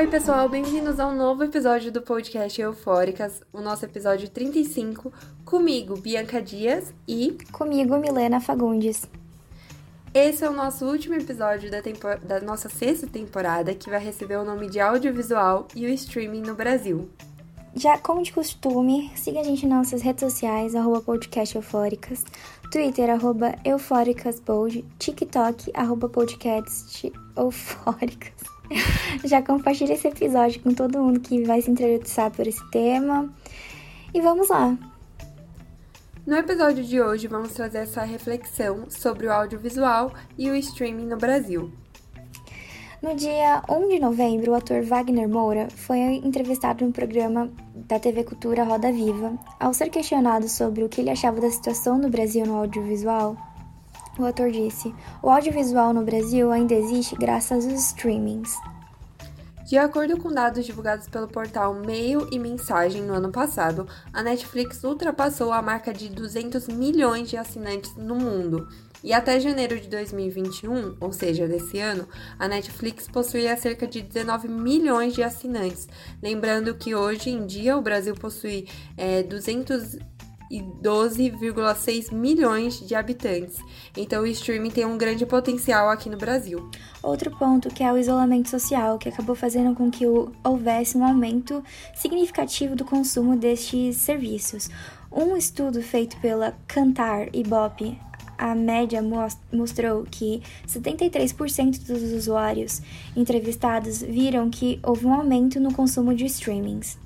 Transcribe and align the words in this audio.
Oi, 0.00 0.06
pessoal, 0.06 0.48
bem-vindos 0.48 0.98
a 0.98 1.06
um 1.06 1.14
novo 1.14 1.44
episódio 1.44 1.92
do 1.92 2.00
podcast 2.00 2.58
Eufóricas, 2.58 3.42
o 3.52 3.60
nosso 3.60 3.84
episódio 3.84 4.30
35, 4.30 5.12
comigo, 5.44 5.94
Bianca 5.94 6.40
Dias 6.40 6.90
e. 7.06 7.36
Comigo, 7.52 7.98
Milena 7.98 8.40
Fagundes. 8.40 9.02
Esse 10.14 10.42
é 10.42 10.48
o 10.48 10.54
nosso 10.54 10.86
último 10.86 11.16
episódio 11.16 11.70
da, 11.70 11.82
tempo... 11.82 12.06
da 12.22 12.40
nossa 12.40 12.70
sexta 12.70 13.06
temporada, 13.06 13.74
que 13.74 13.90
vai 13.90 14.02
receber 14.02 14.38
o 14.38 14.44
nome 14.44 14.70
de 14.70 14.80
audiovisual 14.80 15.68
e 15.76 15.84
o 15.84 15.90
streaming 15.90 16.40
no 16.40 16.54
Brasil. 16.54 17.10
Já 17.76 17.98
como 17.98 18.22
de 18.22 18.32
costume, 18.32 19.12
siga 19.14 19.40
a 19.40 19.44
gente 19.44 19.66
nas 19.66 19.80
nossas 19.80 20.00
redes 20.00 20.24
sociais, 20.32 20.74
arroba 20.74 21.02
podcast 21.02 21.54
eufóricas, 21.54 22.24
Twitter, 22.72 23.10
arroba 23.10 23.54
eufóricasbold, 23.66 24.82
TikTok, 24.98 25.70
arroba 25.74 26.08
podcast 26.08 27.12
eufóricas. 27.36 28.59
Já 29.24 29.42
compartilhe 29.42 29.92
esse 29.92 30.08
episódio 30.08 30.60
com 30.62 30.72
todo 30.72 30.98
mundo 30.98 31.20
que 31.20 31.42
vai 31.42 31.60
se 31.60 31.70
interessar 31.70 32.30
por 32.30 32.46
esse 32.46 32.70
tema. 32.70 33.32
E 34.14 34.20
vamos 34.20 34.48
lá! 34.48 34.76
No 36.26 36.36
episódio 36.36 36.84
de 36.84 37.00
hoje, 37.00 37.26
vamos 37.26 37.52
trazer 37.52 37.78
essa 37.78 38.02
reflexão 38.02 38.86
sobre 38.88 39.26
o 39.26 39.32
audiovisual 39.32 40.12
e 40.38 40.50
o 40.50 40.54
streaming 40.54 41.06
no 41.06 41.16
Brasil. 41.16 41.72
No 43.02 43.16
dia 43.16 43.62
1 43.66 43.88
de 43.88 43.98
novembro, 43.98 44.52
o 44.52 44.54
ator 44.54 44.82
Wagner 44.82 45.26
Moura 45.26 45.68
foi 45.70 45.98
entrevistado 45.98 46.84
no 46.84 46.92
programa 46.92 47.50
da 47.74 47.98
TV 47.98 48.24
Cultura 48.24 48.62
Roda 48.62 48.92
Viva. 48.92 49.38
Ao 49.58 49.72
ser 49.72 49.88
questionado 49.88 50.46
sobre 50.48 50.84
o 50.84 50.88
que 50.88 51.00
ele 51.00 51.08
achava 51.08 51.40
da 51.40 51.50
situação 51.50 51.98
do 51.98 52.10
Brasil 52.10 52.44
no 52.44 52.58
audiovisual, 52.58 53.36
o 54.22 54.26
ator 54.26 54.50
disse: 54.50 54.94
O 55.22 55.30
audiovisual 55.30 55.92
no 55.92 56.04
Brasil 56.04 56.50
ainda 56.50 56.74
existe 56.74 57.16
graças 57.16 57.64
aos 57.64 57.90
streamings. 57.90 58.54
De 59.70 59.78
acordo 59.78 60.16
com 60.18 60.32
dados 60.32 60.66
divulgados 60.66 61.06
pelo 61.06 61.28
portal 61.28 61.72
Mail 61.72 62.28
e 62.32 62.40
Mensagem 62.40 63.02
no 63.02 63.14
ano 63.14 63.30
passado, 63.30 63.86
a 64.12 64.20
Netflix 64.20 64.82
ultrapassou 64.82 65.52
a 65.52 65.62
marca 65.62 65.92
de 65.92 66.08
200 66.08 66.66
milhões 66.66 67.30
de 67.30 67.36
assinantes 67.36 67.94
no 67.94 68.16
mundo. 68.16 68.66
E 69.02 69.12
até 69.12 69.38
janeiro 69.38 69.78
de 69.78 69.86
2021, 69.86 70.96
ou 71.00 71.12
seja, 71.12 71.46
desse 71.46 71.78
ano, 71.78 72.08
a 72.36 72.48
Netflix 72.48 73.06
possuía 73.06 73.56
cerca 73.56 73.86
de 73.86 74.02
19 74.02 74.48
milhões 74.48 75.14
de 75.14 75.22
assinantes. 75.22 75.88
Lembrando 76.20 76.74
que 76.74 76.92
hoje 76.92 77.30
em 77.30 77.46
dia 77.46 77.76
o 77.76 77.80
Brasil 77.80 78.16
possui 78.16 78.66
é, 78.96 79.22
200 79.22 79.98
e 80.50 80.60
12,6 80.60 82.12
milhões 82.12 82.80
de 82.80 82.94
habitantes. 82.94 83.58
Então 83.96 84.22
o 84.22 84.26
streaming 84.26 84.70
tem 84.70 84.84
um 84.84 84.98
grande 84.98 85.24
potencial 85.24 85.88
aqui 85.88 86.10
no 86.10 86.16
Brasil. 86.16 86.68
Outro 87.02 87.30
ponto 87.38 87.68
que 87.68 87.82
é 87.82 87.92
o 87.92 87.98
isolamento 87.98 88.50
social, 88.50 88.98
que 88.98 89.08
acabou 89.08 89.34
fazendo 89.34 89.74
com 89.74 89.90
que 89.90 90.04
houvesse 90.42 90.96
um 90.98 91.04
aumento 91.04 91.62
significativo 91.94 92.74
do 92.74 92.84
consumo 92.84 93.36
destes 93.36 93.96
serviços. 93.96 94.68
Um 95.12 95.36
estudo 95.36 95.82
feito 95.82 96.16
pela 96.20 96.54
Cantar 96.66 97.28
e 97.34 97.42
Bop 97.42 97.98
a 98.40 98.54
média 98.54 99.02
mostrou 99.52 100.04
que 100.10 100.42
73% 100.66 101.86
dos 101.86 102.02
usuários 102.14 102.80
entrevistados 103.14 104.00
viram 104.00 104.48
que 104.48 104.80
houve 104.82 105.04
um 105.04 105.12
aumento 105.12 105.60
no 105.60 105.74
consumo 105.74 106.14
de 106.14 106.24
streamings. 106.24 106.98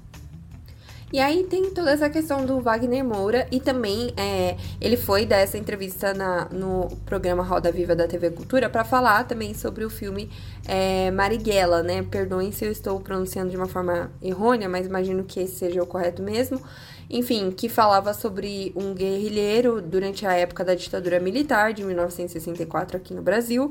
E 1.14 1.20
aí 1.20 1.44
tem 1.44 1.70
toda 1.70 1.92
essa 1.92 2.10
questão 2.10 2.44
do 2.44 2.60
Wagner 2.60 3.04
Moura 3.04 3.46
e 3.48 3.60
também 3.60 4.12
é, 4.16 4.56
ele 4.80 4.96
foi 4.96 5.24
dar 5.24 5.36
essa 5.36 5.56
entrevista 5.56 6.12
na, 6.12 6.46
no 6.46 6.88
programa 7.06 7.40
Roda 7.40 7.70
Viva 7.70 7.94
da 7.94 8.08
TV 8.08 8.30
Cultura 8.32 8.68
para 8.68 8.82
falar 8.82 9.22
também 9.22 9.54
sobre 9.54 9.84
o 9.84 9.90
filme 9.90 10.28
é, 10.66 11.12
Marighella, 11.12 11.84
né? 11.84 12.02
Perdoem 12.02 12.50
se 12.50 12.64
eu 12.64 12.72
estou 12.72 12.98
pronunciando 12.98 13.48
de 13.48 13.56
uma 13.56 13.68
forma 13.68 14.10
errônea, 14.20 14.68
mas 14.68 14.88
imagino 14.88 15.22
que 15.22 15.38
esse 15.38 15.54
seja 15.54 15.80
o 15.80 15.86
correto 15.86 16.20
mesmo. 16.20 16.60
Enfim, 17.08 17.50
que 17.50 17.68
falava 17.68 18.14
sobre 18.14 18.72
um 18.74 18.94
guerrilheiro 18.94 19.80
durante 19.80 20.26
a 20.26 20.32
época 20.32 20.64
da 20.64 20.74
ditadura 20.74 21.20
militar 21.20 21.72
de 21.72 21.84
1964 21.84 22.96
aqui 22.96 23.12
no 23.14 23.22
Brasil. 23.22 23.70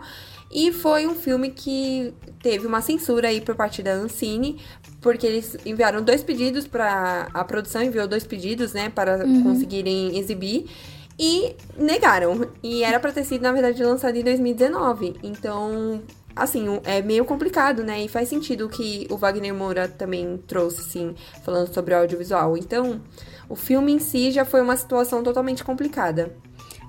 E 0.51 0.71
foi 0.71 1.07
um 1.07 1.15
filme 1.15 1.49
que 1.49 2.13
teve 2.41 2.67
uma 2.67 2.81
censura 2.81 3.29
aí 3.29 3.41
por 3.41 3.55
parte 3.55 3.81
da 3.81 3.93
Ancine, 3.93 4.59
porque 5.01 5.25
eles 5.25 5.57
enviaram 5.65 6.01
dois 6.01 6.23
pedidos 6.23 6.67
para 6.67 7.27
a 7.33 7.43
produção 7.43 7.81
enviou 7.81 8.07
dois 8.07 8.23
pedidos, 8.25 8.73
né, 8.73 8.89
para 8.89 9.25
uhum. 9.25 9.43
conseguirem 9.43 10.17
exibir 10.17 10.69
e 11.17 11.55
negaram. 11.77 12.47
E 12.61 12.83
era 12.83 12.99
para 12.99 13.11
ter 13.11 13.23
sido 13.23 13.41
na 13.41 13.51
verdade 13.51 13.83
lançado 13.83 14.15
em 14.15 14.23
2019. 14.23 15.15
Então, 15.23 16.01
assim, 16.35 16.65
é 16.83 17.01
meio 17.01 17.25
complicado, 17.25 17.83
né? 17.83 18.03
E 18.03 18.07
faz 18.07 18.29
sentido 18.29 18.69
que 18.69 19.07
o 19.09 19.17
Wagner 19.17 19.53
Moura 19.53 19.87
também 19.87 20.37
trouxe, 20.47 20.81
assim, 20.81 21.15
falando 21.43 21.73
sobre 21.73 21.93
o 21.93 21.97
audiovisual. 21.97 22.57
Então, 22.57 23.01
o 23.49 23.55
filme 23.55 23.93
em 23.93 23.99
si 23.99 24.31
já 24.31 24.45
foi 24.45 24.61
uma 24.61 24.75
situação 24.77 25.23
totalmente 25.23 25.63
complicada. 25.63 26.35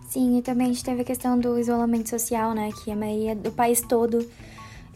Sim, 0.09 0.39
e 0.39 0.43
também 0.43 0.69
a 0.69 0.73
gente 0.73 0.85
teve 0.85 1.03
a 1.03 1.05
questão 1.05 1.39
do 1.39 1.59
isolamento 1.59 2.09
social, 2.09 2.55
né? 2.55 2.71
Que 2.83 2.91
a 2.91 2.97
maioria 2.97 3.35
do 3.35 3.51
país 3.51 3.81
todo 3.81 4.27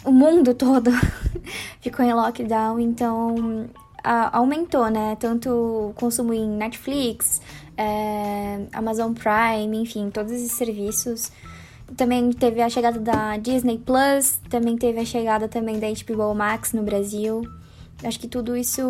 o 0.04 0.12
mundo 0.12 0.54
todo 0.54 0.91
ficou 1.81 2.04
em 2.04 2.12
lockdown, 2.12 2.78
então 2.78 3.69
a, 4.03 4.37
aumentou, 4.38 4.88
né? 4.88 5.16
Tanto 5.19 5.50
o 5.50 5.92
consumo 5.94 6.32
em 6.32 6.48
Netflix, 6.48 7.41
é, 7.76 8.66
Amazon 8.72 9.12
Prime, 9.12 9.76
enfim, 9.76 10.10
todos 10.10 10.32
esses 10.32 10.53
serviços. 10.53 11.32
Também 11.97 12.31
teve 12.32 12.60
a 12.60 12.69
chegada 12.69 12.99
da 12.99 13.37
Disney 13.38 13.78
Plus, 13.78 14.38
também 14.49 14.76
teve 14.76 15.00
a 15.00 15.04
chegada 15.04 15.49
também 15.49 15.78
da 15.78 15.87
HBO 15.88 16.34
Max 16.34 16.72
no 16.72 16.82
Brasil. 16.82 17.43
Acho 18.03 18.20
que 18.20 18.28
tudo 18.28 18.56
isso 18.56 18.81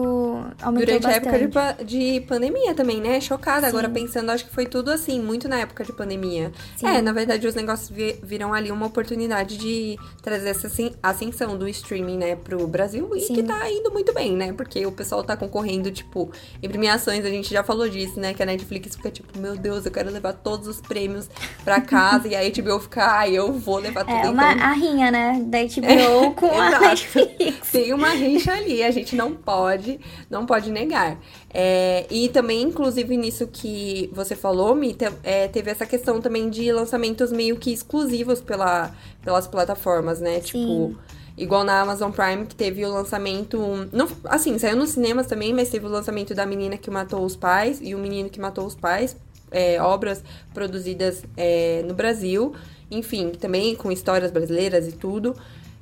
aumentou 0.61 0.87
Durante 0.87 1.03
bastante. 1.03 1.29
a 1.29 1.39
época 1.39 1.85
de, 1.85 2.13
de 2.13 2.21
pandemia 2.27 2.75
também, 2.75 3.01
né? 3.01 3.19
Chocada 3.21 3.63
Sim. 3.63 3.69
agora 3.69 3.89
pensando, 3.89 4.31
acho 4.31 4.45
que 4.45 4.55
foi 4.55 4.67
tudo 4.67 4.91
assim, 4.91 5.19
muito 5.19 5.49
na 5.49 5.61
época 5.61 5.83
de 5.83 5.93
pandemia. 5.93 6.53
Sim. 6.77 6.87
É, 6.87 7.01
na 7.01 7.13
verdade, 7.13 7.47
os 7.47 7.55
negócios 7.55 7.91
viram 8.23 8.53
ali 8.53 8.71
uma 8.71 8.85
oportunidade 8.85 9.57
de 9.57 9.99
trazer 10.23 10.51
essa 10.51 10.69
ascensão 11.03 11.57
do 11.57 11.67
streaming, 11.69 12.19
né, 12.19 12.37
pro 12.37 12.67
Brasil 12.67 13.11
e 13.17 13.21
Sim. 13.21 13.35
que 13.37 13.43
tá 13.43 13.71
indo 13.71 13.91
muito 13.91 14.13
bem, 14.13 14.37
né? 14.37 14.53
Porque 14.53 14.85
o 14.85 14.93
pessoal 14.93 15.25
tá 15.25 15.37
concorrendo, 15.37 15.91
tipo, 15.91 16.31
em 16.63 16.69
premiações, 16.69 17.25
a 17.25 17.31
gente 17.31 17.51
já 17.51 17.65
falou 17.65 17.89
disso, 17.89 18.21
né? 18.21 18.35
Que 18.35 18.43
a 18.43 18.47
Netflix 18.47 18.95
fica 18.95 19.11
tipo, 19.11 19.39
meu 19.39 19.57
Deus, 19.57 19.87
eu 19.87 19.93
quero 19.93 20.11
levar 20.11 20.35
todos 20.35 20.69
os 20.69 20.83
prêmios 20.83 21.31
pra 21.65 21.81
casa 21.83 22.29
e 22.29 22.37
a 22.37 22.41
HBO 22.43 22.79
fica, 22.81 23.05
ai, 23.07 23.33
eu 23.33 23.55
vou 23.55 23.79
levar 23.79 24.05
tudo. 24.05 24.17
É 24.17 24.29
uma 24.29 24.53
então... 24.53 24.67
a 24.67 24.73
rinha, 24.73 25.11
né? 25.11 25.43
Da 25.47 25.59
HBO 25.63 26.25
é, 26.25 26.31
com 26.37 26.61
a 26.61 26.79
Netflix. 26.79 27.71
Tem 27.73 27.95
uma 27.95 28.11
rincha 28.11 28.53
ali, 28.53 28.83
a 28.83 28.91
gente 28.91 28.98
não 29.13 29.35
pode, 29.35 30.01
não 30.31 30.47
pode 30.47 30.71
negar. 30.71 31.19
É, 31.53 32.07
e 32.11 32.29
também, 32.29 32.63
inclusive, 32.63 33.17
nisso 33.17 33.47
que 33.47 34.11
você 34.13 34.35
falou, 34.37 34.75
Mi, 34.75 34.97
é, 35.23 35.49
teve 35.49 35.71
essa 35.71 35.87
questão 35.87 36.21
também 36.21 36.49
de 36.49 36.71
lançamentos 36.73 37.33
meio 37.33 37.57
que 37.57 37.73
exclusivos 37.73 38.41
pela, 38.41 38.95
pelas 39.23 39.47
plataformas, 39.47 40.21
né? 40.21 40.41
Sim. 40.41 40.43
Tipo. 40.43 40.97
Igual 41.37 41.63
na 41.63 41.81
Amazon 41.81 42.11
Prime, 42.11 42.47
que 42.47 42.57
teve 42.57 42.85
o 42.85 42.93
lançamento. 42.93 43.89
Não, 43.93 44.09
assim, 44.25 44.59
saiu 44.59 44.77
nos 44.77 44.91
cinemas 44.91 45.29
também, 45.29 45.55
mas 45.55 45.71
teve 45.71 45.87
o 45.87 45.89
lançamento 45.89 46.35
da 46.35 46.45
menina 46.45 46.77
que 46.77 46.91
matou 46.91 47.25
os 47.25 47.37
pais 47.37 47.79
e 47.81 47.95
o 47.95 47.99
menino 47.99 48.29
que 48.29 48.41
matou 48.41 48.67
os 48.67 48.75
pais. 48.75 49.17
É, 49.51 49.81
obras 49.81 50.23
produzidas 50.53 51.23
é, 51.37 51.85
no 51.87 51.95
Brasil. 51.95 52.53
Enfim, 52.91 53.31
também 53.31 53.77
com 53.77 53.93
histórias 53.93 54.33
brasileiras 54.33 54.89
e 54.89 54.93
tudo 54.93 55.37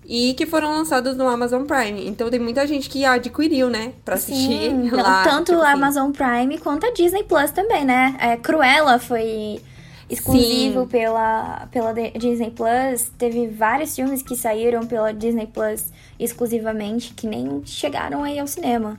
e 0.08 0.34
que 0.34 0.46
foram 0.46 0.70
lançados 0.70 1.16
no 1.16 1.28
Amazon 1.28 1.64
Prime. 1.64 2.06
Então 2.06 2.30
tem 2.30 2.38
muita 2.38 2.66
gente 2.66 2.88
que 2.88 3.04
adquiriu, 3.04 3.68
né, 3.68 3.92
pra 4.04 4.14
assistir 4.14 4.70
Sim, 4.70 4.90
lá. 4.90 5.24
Tanto 5.24 5.52
tipo 5.52 5.58
a 5.58 5.64
assim. 5.64 5.72
Amazon 5.72 6.10
Prime 6.12 6.58
quanto 6.58 6.86
a 6.86 6.92
Disney 6.92 7.24
Plus 7.24 7.50
também, 7.50 7.84
né? 7.84 8.16
É, 8.20 8.36
Cruella 8.36 8.98
foi 8.98 9.60
exclusivo 10.08 10.82
Sim. 10.82 10.86
pela, 10.86 11.68
pela 11.70 11.92
Disney 11.92 12.50
Plus. 12.50 13.10
Teve 13.18 13.48
vários 13.48 13.94
filmes 13.94 14.22
que 14.22 14.36
saíram 14.36 14.86
pela 14.86 15.12
Disney 15.12 15.46
Plus 15.46 15.86
exclusivamente 16.18 17.12
que 17.12 17.26
nem 17.26 17.62
chegaram 17.64 18.22
aí 18.22 18.38
ao 18.38 18.46
cinema. 18.46 18.98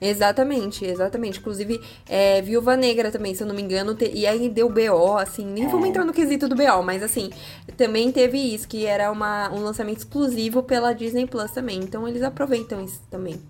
Exatamente, 0.00 0.84
exatamente. 0.84 1.38
Inclusive, 1.38 1.80
é, 2.08 2.42
Viúva 2.42 2.76
Negra 2.76 3.10
também, 3.10 3.34
se 3.34 3.42
eu 3.42 3.46
não 3.46 3.54
me 3.54 3.62
engano, 3.62 3.94
te... 3.94 4.10
e 4.12 4.26
aí 4.26 4.48
deu 4.48 4.68
BO, 4.68 5.16
assim, 5.16 5.44
nem 5.44 5.64
é. 5.64 5.68
vamos 5.68 5.88
entrar 5.88 6.04
no 6.04 6.12
quesito 6.12 6.48
do 6.48 6.54
BO, 6.54 6.82
mas 6.84 7.02
assim, 7.02 7.30
também 7.76 8.12
teve 8.12 8.38
isso, 8.38 8.68
que 8.68 8.84
era 8.84 9.10
uma, 9.10 9.50
um 9.52 9.60
lançamento 9.60 9.98
exclusivo 9.98 10.62
pela 10.62 10.92
Disney 10.92 11.26
Plus 11.26 11.50
também. 11.50 11.78
Então 11.78 12.06
eles 12.06 12.22
aproveitam 12.22 12.84
isso 12.84 13.00
também. 13.10 13.40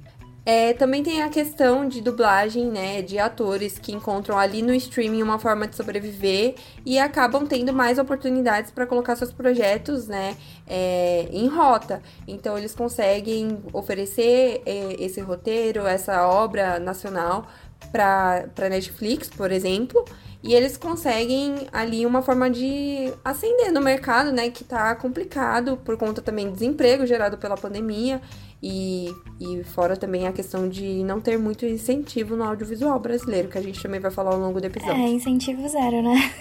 É, 0.48 0.72
também 0.74 1.02
tem 1.02 1.22
a 1.22 1.28
questão 1.28 1.88
de 1.88 2.00
dublagem, 2.00 2.66
né, 2.70 3.02
de 3.02 3.18
atores 3.18 3.80
que 3.80 3.92
encontram 3.92 4.38
ali 4.38 4.62
no 4.62 4.72
streaming 4.72 5.20
uma 5.20 5.40
forma 5.40 5.66
de 5.66 5.74
sobreviver 5.74 6.54
e 6.84 7.00
acabam 7.00 7.44
tendo 7.48 7.72
mais 7.72 7.98
oportunidades 7.98 8.70
para 8.70 8.86
colocar 8.86 9.16
seus 9.16 9.32
projetos, 9.32 10.06
né, 10.06 10.36
é, 10.64 11.26
em 11.32 11.48
rota. 11.48 12.00
Então 12.28 12.56
eles 12.56 12.72
conseguem 12.76 13.58
oferecer 13.72 14.62
é, 14.64 14.96
esse 15.00 15.20
roteiro, 15.20 15.84
essa 15.84 16.28
obra 16.28 16.78
nacional 16.78 17.48
para 17.90 18.68
Netflix, 18.70 19.28
por 19.28 19.50
exemplo, 19.50 20.04
E 20.46 20.54
eles 20.54 20.76
conseguem 20.76 21.66
ali 21.72 22.06
uma 22.06 22.22
forma 22.22 22.48
de 22.48 23.12
ascender 23.24 23.72
no 23.72 23.80
mercado, 23.80 24.30
né? 24.30 24.48
Que 24.48 24.62
tá 24.62 24.94
complicado 24.94 25.76
por 25.78 25.96
conta 25.96 26.22
também 26.22 26.46
do 26.46 26.52
desemprego 26.52 27.04
gerado 27.04 27.36
pela 27.36 27.56
pandemia. 27.56 28.20
E, 28.62 29.14
e 29.38 29.62
fora 29.64 29.96
também 29.96 30.26
a 30.26 30.32
questão 30.32 30.68
de 30.68 31.04
não 31.04 31.20
ter 31.20 31.38
muito 31.38 31.66
incentivo 31.66 32.36
no 32.36 32.44
audiovisual 32.44 32.98
brasileiro, 32.98 33.48
que 33.48 33.58
a 33.58 33.62
gente 33.62 33.80
também 33.82 34.00
vai 34.00 34.10
falar 34.10 34.32
ao 34.32 34.40
longo 34.40 34.60
do 34.60 34.66
episódio. 34.66 34.96
É, 34.96 35.08
incentivo 35.08 35.68
zero, 35.68 36.02
né? 36.02 36.32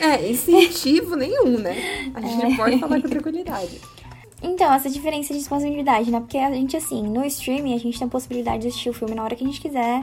É, 0.00 0.30
incentivo 0.30 1.16
nenhum, 1.16 1.58
né? 1.58 2.10
A 2.14 2.20
gente 2.20 2.52
é. 2.52 2.56
pode 2.56 2.78
falar 2.78 3.00
com 3.00 3.08
tranquilidade. 3.08 3.80
Então, 4.42 4.72
essa 4.72 4.90
diferença 4.90 5.32
de 5.32 5.38
responsabilidade, 5.38 6.10
né? 6.10 6.18
Porque 6.18 6.38
a 6.38 6.50
gente, 6.50 6.76
assim, 6.76 7.02
no 7.02 7.24
streaming, 7.24 7.74
a 7.74 7.78
gente 7.78 7.98
tem 7.98 8.06
a 8.06 8.10
possibilidade 8.10 8.62
de 8.62 8.68
assistir 8.68 8.90
o 8.90 8.92
filme 8.92 9.14
na 9.14 9.22
hora 9.22 9.36
que 9.36 9.44
a 9.44 9.46
gente 9.46 9.60
quiser. 9.60 10.02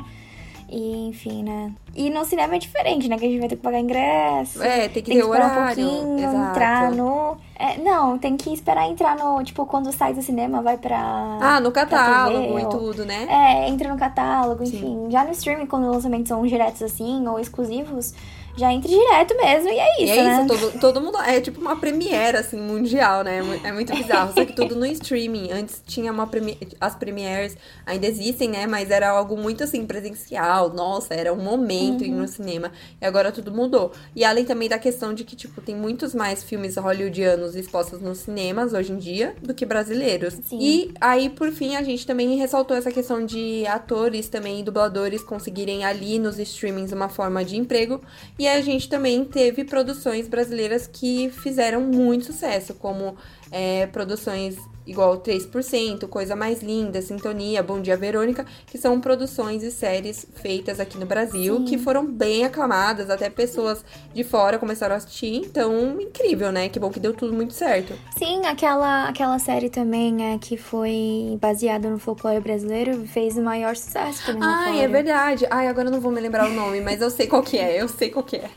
E, 0.72 1.08
enfim, 1.08 1.44
né? 1.44 1.74
E 1.96 2.10
no 2.10 2.24
cinema 2.24 2.56
é 2.56 2.60
diferente, 2.60 3.10
né? 3.10 3.18
Que 3.18 3.26
a 3.26 3.30
gente 3.30 3.40
vai 3.40 3.50
ter 3.50 3.56
que 3.56 3.62
pagar 3.62 3.80
ingresso. 3.80 4.62
É, 4.62 4.88
tem 4.88 5.02
que 5.02 5.10
tem 5.10 5.18
ter 5.18 5.24
que 5.24 5.24
horário. 5.24 5.84
Um 5.84 5.96
pouquinho, 5.96 6.20
Exato. 6.20 6.50
entrar 6.50 6.92
no. 6.92 7.38
É, 7.58 7.78
não, 7.80 8.18
tem 8.20 8.38
que 8.38 8.54
esperar 8.54 8.88
entrar 8.88 9.18
no. 9.18 9.44
Tipo, 9.44 9.66
quando 9.66 9.92
sai 9.92 10.14
do 10.14 10.22
cinema, 10.22 10.62
vai 10.62 10.78
pra. 10.78 11.40
Ah, 11.42 11.60
no 11.60 11.72
catálogo 11.72 12.54
TV, 12.54 12.62
e 12.62 12.70
tudo, 12.70 13.06
né? 13.06 13.28
É, 13.30 13.68
entra 13.68 13.92
no 13.92 13.98
catálogo, 13.98 14.64
enfim. 14.64 14.80
Sim. 14.80 15.08
Já 15.10 15.24
no 15.24 15.32
streaming, 15.32 15.66
quando 15.66 15.88
os 15.88 15.96
lançamentos 15.96 16.28
são 16.28 16.46
diretos 16.46 16.84
assim, 16.84 17.28
ou 17.28 17.40
exclusivos, 17.40 18.14
já 18.58 18.72
entra 18.74 18.90
direto 18.90 19.36
mesmo, 19.38 19.70
e 19.70 19.80
é 19.80 20.04
isso, 20.04 20.14
e 20.14 20.18
é 20.18 20.24
né? 20.24 20.38
isso, 20.38 20.48
todo, 20.48 20.80
todo 20.80 21.02
mundo. 21.02 21.18
É 21.20 21.40
tipo 21.40 21.60
uma 21.62 21.76
premiere, 21.76 22.38
assim, 22.38 22.60
mundial, 22.60 23.24
né? 23.24 23.42
É 23.64 23.72
muito 23.72 23.94
bizarro. 23.94 24.34
Só 24.34 24.46
que 24.46 24.54
tudo 24.54 24.76
no 24.76 24.86
streaming. 24.86 25.52
Antes 25.52 25.82
tinha 25.86 26.12
uma 26.12 26.28
premiere. 26.28 26.70
As 26.80 26.96
premieres 26.96 27.58
ainda 27.86 28.08
existem, 28.08 28.50
né? 28.50 28.68
Mas 28.68 28.92
era 28.92 29.10
algo 29.10 29.38
muito 29.38 29.64
assim, 29.64 29.86
presencial. 29.86 30.74
Nossa, 30.74 31.14
era 31.14 31.34
um 31.34 31.42
momento 31.42 32.02
uhum. 32.02 32.08
ir 32.08 32.12
no 32.12 32.28
cinema. 32.28 32.72
E 33.02 33.06
agora 33.06 33.32
tudo 33.32 33.52
mudou. 33.52 33.92
E 34.16 34.24
além 34.24 34.46
também 34.46 34.70
da 34.70 34.80
questão 34.80 35.14
de 35.14 35.24
que, 35.24 35.36
tipo, 35.36 35.62
tem 35.62 35.76
muitos 35.76 36.14
mais 36.14 36.44
filmes 36.44 36.76
hollywoodianos 36.76 37.56
expostos 37.56 38.02
nos 38.02 38.20
cinemas 38.20 38.74
hoje 38.74 38.92
em 38.92 38.98
dia 38.98 39.36
do 39.42 39.54
que 39.54 39.66
brasileiros. 39.66 40.34
Sim. 40.34 40.60
E 40.60 40.94
aí, 41.00 41.30
por 41.30 41.52
fim, 41.52 41.76
a 41.76 41.84
gente 41.84 42.06
também 42.06 42.36
ressaltou 42.38 42.76
essa 42.76 42.92
questão 42.92 43.26
de 43.26 43.66
atores 43.68 44.28
também, 44.28 44.64
dubladores, 44.64 45.24
conseguirem 45.24 45.86
ali 45.86 46.20
nos 46.20 46.40
streamings 46.40 46.92
uma 46.92 47.10
forma 47.10 47.44
de 47.44 47.58
emprego. 47.58 48.02
E 48.40 48.48
a 48.48 48.62
gente 48.62 48.88
também 48.88 49.26
teve 49.26 49.66
produções 49.66 50.30
brasileiras 50.30 50.88
que 50.88 51.30
fizeram 51.30 51.82
muito 51.82 52.28
sucesso, 52.28 52.74
como 52.74 53.18
é, 53.52 53.88
produções 53.88 54.58
igual 54.90 55.20
3%, 55.20 56.08
Coisa 56.08 56.36
Mais 56.36 56.64
Linda, 56.64 57.02
Sintonia, 57.02 57.62
Bom 57.62 57.80
Dia 57.80 57.96
Verônica, 57.96 58.46
que 58.66 58.78
são 58.78 59.00
produções 59.00 59.62
e 59.62 59.70
séries 59.70 60.26
feitas 60.36 60.80
aqui 60.80 60.98
no 60.98 61.06
Brasil, 61.06 61.58
Sim. 61.58 61.66
que 61.66 61.78
foram 61.78 62.06
bem 62.06 62.44
aclamadas, 62.44 63.10
até 63.10 63.30
pessoas 63.30 63.86
de 64.14 64.24
fora 64.24 64.58
começaram 64.58 64.96
a 64.96 64.98
assistir, 64.98 65.36
então 65.36 66.02
incrível, 66.02 66.52
né? 66.52 66.70
Que 66.70 66.80
bom 66.80 66.90
que 66.90 67.00
deu 67.00 67.14
tudo 67.14 67.34
muito 67.34 67.54
certo. 67.54 67.94
Sim, 68.18 68.46
aquela, 68.48 69.08
aquela 69.08 69.38
série 69.38 69.70
também 69.70 70.34
é, 70.34 70.38
que 70.40 70.58
foi 70.58 71.38
baseada 71.40 71.88
no 71.90 72.00
folclore 72.00 72.40
brasileiro 72.40 73.06
fez 73.06 73.38
o 73.38 73.42
maior 73.42 73.76
sucesso 73.76 74.26
também. 74.26 74.42
Ai, 74.44 74.82
é 74.84 74.88
verdade. 74.88 75.46
Ai, 75.52 75.68
agora 75.68 75.88
eu 75.88 75.92
não 75.92 76.02
vou 76.02 76.12
me 76.12 76.20
lembrar 76.20 76.50
o 76.50 76.54
nome, 76.54 76.82
mas 76.82 77.00
eu 77.00 77.12
sei 77.12 77.28
qual 77.28 77.44
que 77.44 77.58
é, 77.58 77.80
eu 77.80 77.88
sei 77.88 78.10
qual 78.10 78.24
que 78.24 78.38
é. 78.38 78.50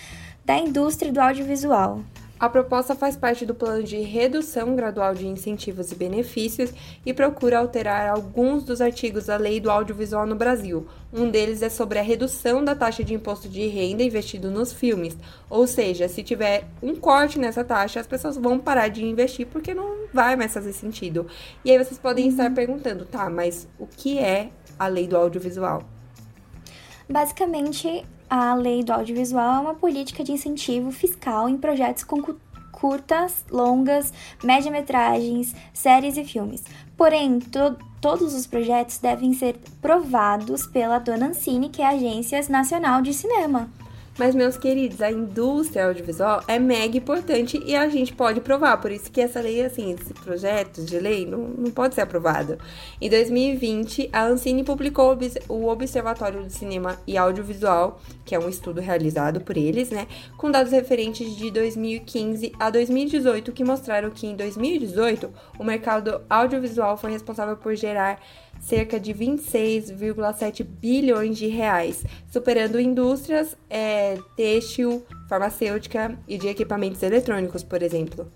da 0.45 0.59
indústria 0.59 1.11
do 1.11 1.23
audiovisual. 1.23 2.03
A 2.43 2.49
proposta 2.49 2.97
faz 2.97 3.17
parte 3.17 3.47
do 3.47 3.55
plano 3.55 3.85
de 3.85 3.99
redução 4.01 4.75
gradual 4.75 5.15
de 5.15 5.29
incentivos 5.29 5.93
e 5.93 5.95
benefícios 5.95 6.75
e 7.07 7.15
procura 7.15 7.61
alterar 7.61 8.11
alguns 8.11 8.65
dos 8.65 8.81
artigos 8.81 9.27
da 9.27 9.37
Lei 9.37 9.61
do 9.61 9.71
Audiovisual 9.71 10.27
no 10.27 10.35
Brasil. 10.35 10.85
Um 11.13 11.31
deles 11.31 11.63
é 11.63 11.69
sobre 11.69 12.01
a 12.01 12.03
redução 12.03 12.65
da 12.65 12.75
taxa 12.75 13.05
de 13.05 13.15
imposto 13.15 13.49
de 13.49 13.69
renda 13.69 14.03
investido 14.03 14.51
nos 14.51 14.73
filmes. 14.73 15.17
Ou 15.49 15.69
seja, 15.69 16.09
se 16.09 16.25
tiver 16.25 16.65
um 16.83 16.97
corte 16.97 17.39
nessa 17.39 17.63
taxa, 17.63 18.01
as 18.01 18.09
pessoas 18.09 18.37
vão 18.37 18.59
parar 18.59 18.89
de 18.89 19.05
investir 19.05 19.47
porque 19.47 19.73
não 19.73 20.09
vai 20.13 20.35
mais 20.35 20.53
fazer 20.53 20.73
sentido. 20.73 21.29
E 21.65 21.71
aí 21.71 21.79
vocês 21.79 21.97
podem 21.97 22.27
estar 22.27 22.49
uhum. 22.49 22.55
perguntando, 22.57 23.05
tá, 23.05 23.31
mas 23.31 23.69
o 23.79 23.87
que 23.87 24.19
é 24.19 24.51
a 24.77 24.89
Lei 24.89 25.07
do 25.07 25.17
Audiovisual? 25.17 25.85
Basicamente, 27.09 28.05
a 28.35 28.55
lei 28.55 28.83
do 28.83 28.95
audiovisual 28.95 29.57
é 29.57 29.61
uma 29.61 29.75
política 29.75 30.25
de 30.25 30.33
incentivo 30.33 30.91
fiscal 30.91 31.51
em 31.51 31.59
projetos 31.59 32.03
com 32.03 32.23
curtas, 32.73 33.45
longas, 33.51 34.11
média-metragens, 34.43 35.55
séries 35.75 36.17
e 36.17 36.25
filmes. 36.25 36.65
Porém, 36.97 37.39
to 37.39 37.77
todos 38.01 38.35
os 38.35 38.47
projetos 38.47 38.97
devem 38.97 39.35
ser 39.35 39.61
provados 39.83 40.67
pela 40.67 40.99
Dona 40.99 41.27
Ancine, 41.27 41.69
que 41.69 41.83
é 41.83 41.87
a 41.87 41.91
Agência 41.91 42.43
Nacional 42.49 43.03
de 43.03 43.13
Cinema. 43.13 43.71
Mas, 44.19 44.35
meus 44.35 44.59
queridos, 44.59 45.01
a 45.01 45.11
indústria 45.11 45.87
audiovisual 45.87 46.43
é 46.47 46.59
mega 46.59 46.99
importante 46.99 47.61
e 47.65 47.75
a 47.75 47.89
gente 47.89 48.13
pode 48.13 48.43
provar. 48.43 48.77
Por 48.77 48.93
isso 48.93 49.11
que 49.11 49.21
essa 49.21 49.41
lei, 49.41 49.65
assim, 49.65 49.93
esse 49.95 50.13
projeto 50.13 50.85
de 50.85 50.99
lei 50.99 51.25
não, 51.25 51.39
não 51.39 51.71
pode 51.71 51.95
ser 51.95 52.03
aprovado. 52.03 52.59
Em 53.01 53.09
2020, 53.09 54.11
a 54.13 54.27
Ancine 54.27 54.65
publicou 54.65 55.19
o 55.49 55.67
Observatório 55.67 56.45
de 56.45 56.53
Cinema 56.53 56.99
e 57.07 57.17
Audiovisual, 57.17 58.01
que 58.25 58.35
é 58.35 58.39
um 58.39 58.51
estudo 58.51 58.83
realizado 58.83 59.41
por 59.41 59.57
eles, 59.57 59.91
né? 59.91 60.07
Com 60.37 60.51
dados 60.51 60.73
referentes 60.73 61.35
de 61.35 61.51
2015 61.51 62.53
a 62.61 62.69
2018, 62.69 63.51
que 63.51 63.65
mostraram 63.65 64.11
que 64.11 64.27
em 64.27 64.37
2018 64.37 65.31
o 65.59 65.65
mercado 65.65 66.21
audiovisual 66.29 66.99
foi 66.99 67.13
responsável 67.13 67.57
por 67.57 67.75
gerar 67.75 68.21
cerca 68.63 68.99
de 68.99 69.13
26,7 69.13 70.65
bilhões 70.65 71.37
de 71.37 71.49
reais, 71.49 72.05
superando 72.31 72.81
indústrias 72.81 73.57
é, 73.69 74.17
têxtil, 74.37 75.05
farmacêutica 75.29 76.17
e 76.27 76.39
de 76.39 76.49
equipamentos 76.49 77.03
eletrônicos, 77.03 77.63
por 77.63 77.83
exemplo. 77.83 78.27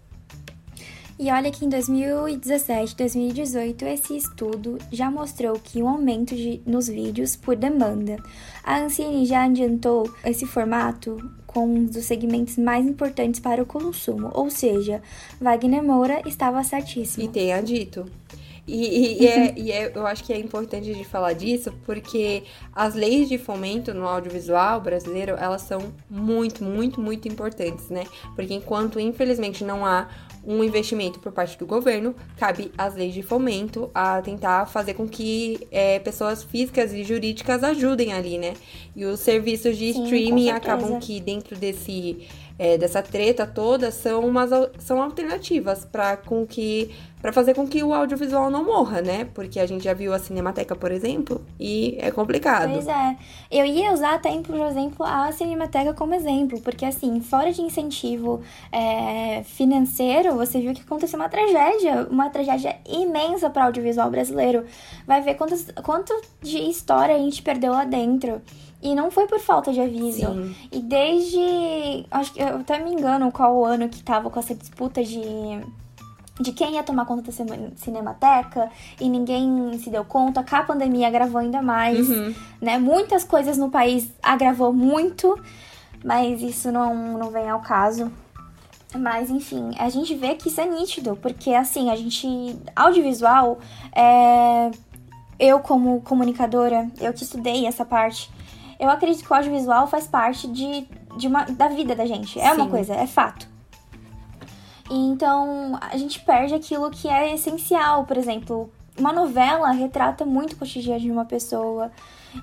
E 1.19 1.31
olha 1.31 1.51
que 1.51 1.65
em 1.65 1.69
2017 1.71 2.95
2018 2.95 3.85
esse 3.87 4.17
estudo 4.19 4.77
já 4.93 5.11
mostrou 5.11 5.55
que 5.55 5.83
um 5.83 5.89
aumento 5.89 6.37
de, 6.37 6.61
nos 6.67 6.89
vídeos 6.89 7.35
por 7.35 7.57
demanda. 7.57 8.19
A 8.63 8.81
Ancine 8.81 9.25
já 9.25 9.45
adiantou 9.45 10.13
esse 10.23 10.45
formato 10.45 11.17
com 11.47 11.67
um 11.67 11.85
dos 11.87 12.05
segmentos 12.05 12.59
mais 12.59 12.87
importantes 12.87 13.41
para 13.41 13.63
o 13.63 13.67
consumo, 13.67 14.31
ou 14.35 14.51
seja, 14.51 15.01
Wagner 15.41 15.83
Moura 15.83 16.21
estava 16.27 16.63
certíssimo. 16.63 17.25
E 17.25 17.29
tenha 17.29 17.63
dito. 17.63 18.05
E, 18.67 19.23
e, 19.23 19.27
é, 19.27 19.55
e 19.57 19.73
é, 19.73 19.93
eu 19.95 20.05
acho 20.07 20.25
que 20.25 20.33
é 20.33 20.39
importante 20.39 20.93
de 20.93 21.05
falar 21.05 21.35
disso 21.35 21.73
porque 21.85 22.43
as 22.75 22.95
leis 22.95 23.29
de 23.29 23.39
fomento 23.39 23.95
no 23.95 24.07
audiovisual 24.07 24.81
brasileiro, 24.81 25.37
elas 25.39 25.63
são 25.63 25.95
muito, 26.11 26.65
muito, 26.65 27.01
muito 27.01 27.29
importantes, 27.29 27.89
né? 27.89 28.05
Porque 28.35 28.55
enquanto, 28.55 28.99
infelizmente, 28.99 29.63
não 29.63 29.87
há 29.87 30.09
um 30.45 30.65
investimento 30.65 31.21
por 31.21 31.33
parte 31.33 31.57
do 31.57 31.67
governo, 31.67 32.15
cabe 32.37 32.73
às 32.77 32.95
leis 32.95 33.15
de 33.15 33.23
fomento 33.23 33.91
a 33.95 34.21
tentar 34.21 34.67
fazer 34.67 34.95
com 34.95 35.09
que 35.09 35.67
é, 35.71 36.01
pessoas 36.01 36.43
físicas 36.43 36.93
e 36.93 37.05
jurídicas 37.05 37.63
ajudem 37.63 38.13
ali, 38.13 38.37
né? 38.37 38.55
E 38.97 39.05
os 39.05 39.21
serviços 39.21 39.77
de 39.77 39.93
Sim, 39.93 40.05
streaming 40.05 40.51
acabam 40.51 40.99
que 40.99 41.21
dentro 41.21 41.57
desse 41.57 42.27
é, 42.59 42.79
dessa 42.79 43.03
treta 43.03 43.47
toda 43.47 43.91
são 43.91 44.27
umas 44.27 44.51
são 44.79 45.03
alternativas 45.03 45.85
para 45.85 46.17
com 46.17 46.47
que 46.47 46.91
para 47.27 47.33
fazer 47.33 47.55
com 47.55 47.67
que 47.67 47.83
o 47.83 47.93
audiovisual 47.93 48.49
não 48.53 48.65
morra, 48.65 49.03
né? 49.03 49.27
Porque 49.35 49.59
a 49.59 49.67
gente 49.67 49.83
já 49.83 49.93
viu 49.93 50.15
a 50.15 50.19
Cinemateca, 50.21 50.77
por 50.77 50.93
exemplo, 50.93 51.45
e 51.59 51.97
é 51.99 52.09
complicado. 52.13 52.71
Pois 52.71 52.87
é. 52.87 53.17
Eu 53.51 53.67
ia 53.67 53.93
usar 53.93 54.15
até, 54.15 54.31
por 54.43 54.55
exemplo, 54.55 55.05
a 55.05 55.33
Cinemateca 55.33 55.93
como 55.93 56.15
exemplo, 56.15 56.61
porque 56.61 56.85
assim, 56.85 57.21
fora 57.21 57.53
de 57.53 57.61
incentivo 57.63 58.43
é, 58.71 59.43
financeiro, 59.43 60.37
você 60.37 60.61
viu 60.61 60.73
que 60.73 60.83
aconteceu 60.83 61.19
uma 61.19 61.29
tragédia, 61.29 62.07
uma 62.09 62.31
tragédia 62.31 62.77
imensa 62.89 63.51
para 63.51 63.65
o 63.65 63.67
audiovisual 63.67 64.09
brasileiro. 64.09 64.65
Vai 65.05 65.21
ver 65.21 65.35
quantos, 65.35 65.67
quanto 65.83 66.15
de 66.41 66.59
história 66.59 67.17
a 67.17 67.19
gente 67.19 67.43
perdeu 67.43 67.73
lá 67.73 67.85
dentro. 67.85 68.41
E 68.81 68.95
não 68.95 69.11
foi 69.11 69.27
por 69.27 69.41
falta 69.41 69.73
de 69.73 69.81
aviso. 69.81 70.33
Sim. 70.33 70.55
E 70.71 70.79
desde. 70.79 72.07
Acho 72.09 72.33
que 72.33 72.41
eu 72.41 72.59
até 72.59 72.79
me 72.79 72.93
engano 72.93 73.33
qual 73.33 73.65
ano 73.65 73.89
que 73.89 74.01
tava 74.01 74.31
com 74.31 74.39
essa 74.39 74.55
disputa 74.55 75.03
de 75.03 75.19
de 76.39 76.53
quem 76.53 76.75
ia 76.75 76.83
tomar 76.83 77.07
conta 77.07 77.31
da 77.31 77.57
Cinemateca 77.77 78.71
e 79.01 79.09
ninguém 79.09 79.79
se 79.79 79.89
deu 79.89 80.05
conta, 80.05 80.45
a 80.51 80.63
pandemia 80.63 81.09
agravou 81.09 81.41
ainda 81.41 81.63
mais, 81.63 82.09
uhum. 82.09 82.35
né? 82.61 82.79
Muitas 82.79 83.25
coisas 83.25 83.57
no 83.57 83.71
país 83.71 84.11
agravou 84.23 84.73
muito, 84.73 85.39
mas 86.05 86.43
isso 86.43 86.71
não, 86.71 87.19
não 87.19 87.31
vem 87.31 87.49
ao 87.49 87.61
caso. 87.61 88.13
Mas, 88.95 89.31
enfim, 89.31 89.71
a 89.79 89.89
gente 89.89 90.15
vê 90.15 90.35
que 90.35 90.49
isso 90.49 90.61
é 90.61 90.67
nítido, 90.67 91.19
porque, 91.21 91.53
assim, 91.53 91.91
a 91.91 91.97
gente... 91.97 92.57
Audiovisual, 92.75 93.59
é... 93.95 94.71
eu 95.39 95.59
como 95.61 96.01
comunicadora, 96.03 96.89
eu 97.01 97.13
que 97.13 97.25
estudei 97.25 97.67
essa 97.67 97.85
parte, 97.85 98.31
eu 98.79 98.89
acredito 98.91 99.25
que 99.25 99.33
o 99.33 99.37
audiovisual 99.37 99.87
faz 99.87 100.07
parte 100.07 100.47
de, 100.49 100.87
de 101.17 101.27
uma, 101.27 101.45
da 101.45 101.69
vida 101.69 101.95
da 101.95 102.07
gente. 102.07 102.39
É 102.39 102.51
Sim. 102.51 102.61
uma 102.61 102.69
coisa, 102.69 102.95
é 102.95 103.07
fato. 103.07 103.56
Então, 104.91 105.79
a 105.81 105.97
gente 105.97 106.21
perde 106.21 106.55
aquilo 106.55 106.91
que 106.91 107.09
é 107.09 107.35
essencial. 107.35 108.05
Por 108.05 108.17
exemplo, 108.17 108.71
uma 108.99 109.13
novela 109.13 109.71
retrata 109.71 110.25
muito 110.25 110.53
o 110.53 110.57
cotidiano 110.57 111.01
de 111.01 111.11
uma 111.11 111.25
pessoa. 111.25 111.91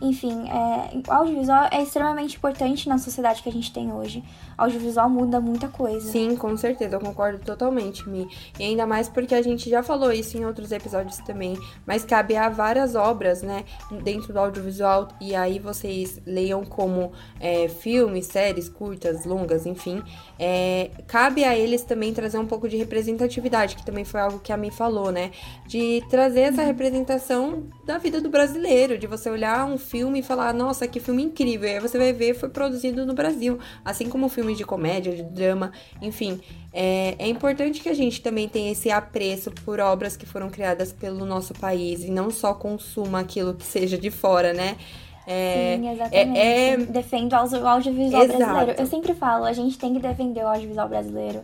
Enfim, 0.02 0.50
é, 0.50 1.02
o 1.08 1.12
audiovisual 1.12 1.68
é 1.72 1.82
extremamente 1.82 2.38
importante 2.38 2.88
na 2.88 2.98
sociedade 2.98 3.42
que 3.42 3.50
a 3.50 3.52
gente 3.52 3.72
tem 3.72 3.92
hoje. 3.92 4.24
O 4.58 4.64
audiovisual 4.64 5.10
muda 5.10 5.40
muita 5.40 5.68
coisa. 5.68 6.12
Sim, 6.12 6.36
com 6.36 6.56
certeza, 6.58 6.96
eu 6.96 7.00
concordo 7.00 7.40
totalmente, 7.40 8.08
Mi. 8.08 8.28
E 8.60 8.64
ainda 8.64 8.86
mais 8.86 9.10
porque 9.10 9.36
a 9.36 9.42
gente 9.42 9.70
já 9.70 9.82
falou 9.84 10.12
isso 10.12 10.38
em 10.38 10.46
outros 10.46 10.72
episódios 10.72 11.18
também, 11.20 11.58
mas 11.86 12.06
cabe 12.06 12.36
a 12.36 12.50
várias 12.50 12.96
obras, 12.96 13.42
né, 13.42 13.64
dentro 14.04 14.34
do 14.34 14.40
audiovisual, 14.40 15.08
e 15.20 15.36
aí 15.36 15.60
vocês 15.60 16.22
leiam 16.26 16.64
como 16.66 17.12
é, 17.40 17.68
filmes, 17.68 18.28
séries, 18.28 18.70
curtas, 18.70 19.26
longas, 19.26 19.66
enfim. 19.66 20.02
É, 20.38 20.92
cabe 21.08 21.44
a 21.44 21.56
eles 21.58 21.84
também 21.84 22.14
trazer 22.14 22.38
um 22.38 22.46
pouco 22.46 22.68
de 22.68 22.78
representatividade, 22.78 23.76
que 23.76 23.86
também 23.86 24.06
foi 24.06 24.20
algo 24.20 24.40
que 24.40 24.52
a 24.52 24.58
Mi 24.58 24.72
falou, 24.72 25.12
né? 25.12 25.32
De 25.66 26.04
trazer 26.10 26.42
essa 26.42 26.62
uhum. 26.62 26.68
representação 26.68 27.64
da 27.86 27.98
vida 27.98 28.22
do 28.22 28.30
brasileiro, 28.30 28.98
de 28.98 29.08
você 29.08 29.30
olhar 29.30 29.66
um 29.66 29.78
filme 29.84 30.20
e 30.20 30.24
falar, 30.24 30.54
nossa, 30.54 30.88
que 30.88 31.00
filme 31.00 31.24
incrível. 31.24 31.70
E 31.70 31.74
aí 31.74 31.80
você 31.80 31.98
vai 31.98 32.12
ver, 32.12 32.34
foi 32.34 32.50
produzido 32.50 33.06
no 33.06 33.14
Brasil. 33.14 33.60
Assim 33.86 34.10
como 34.10 34.28
filmes 34.30 34.58
de 34.58 34.66
comédia, 34.66 35.14
de 35.14 35.24
drama, 35.24 35.72
enfim. 36.02 36.42
É, 36.74 37.16
é 37.20 37.28
importante 37.28 37.82
que 37.82 37.90
a 37.90 37.94
gente 37.94 38.22
também 38.22 38.48
tenha 38.50 38.72
esse 38.72 38.90
apreço 38.90 39.52
por 39.52 39.80
obras 39.80 40.18
que 40.18 40.26
foram 40.26 40.50
criadas 40.50 40.92
pelo 40.92 41.26
nosso 41.26 41.54
país 41.54 42.04
e 42.04 42.10
não 42.10 42.32
só 42.32 42.54
consuma 42.54 43.20
aquilo 43.20 43.54
que 43.54 43.66
seja 43.66 43.98
de 43.98 44.10
fora, 44.10 44.54
né? 44.54 44.78
É, 45.26 45.78
Sim, 45.78 45.90
exatamente. 45.90 46.38
É, 46.38 46.70
é... 46.70 46.78
Defendo 46.78 47.34
o 47.34 47.68
audiovisual 47.68 48.24
Exato. 48.24 48.38
brasileiro. 48.38 48.82
Eu 48.82 48.86
sempre 48.88 49.14
falo, 49.14 49.46
a 49.46 49.54
gente 49.54 49.78
tem 49.78 49.94
que 49.94 50.00
defender 50.00 50.44
o 50.44 50.48
audiovisual 50.48 50.90
brasileiro. 50.90 51.44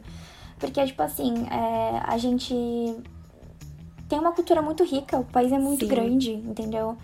Porque, 0.60 0.84
tipo 0.86 1.02
assim, 1.02 1.34
é, 1.50 2.02
a 2.04 2.18
gente 2.18 2.54
tem 4.10 4.20
uma 4.20 4.32
cultura 4.32 4.62
muito 4.62 4.84
rica, 4.84 5.18
o 5.18 5.24
país 5.24 5.52
é 5.52 5.60
muito 5.60 5.86
Sim. 5.86 5.92
grande, 5.92 6.32
entendeu? 6.32 6.98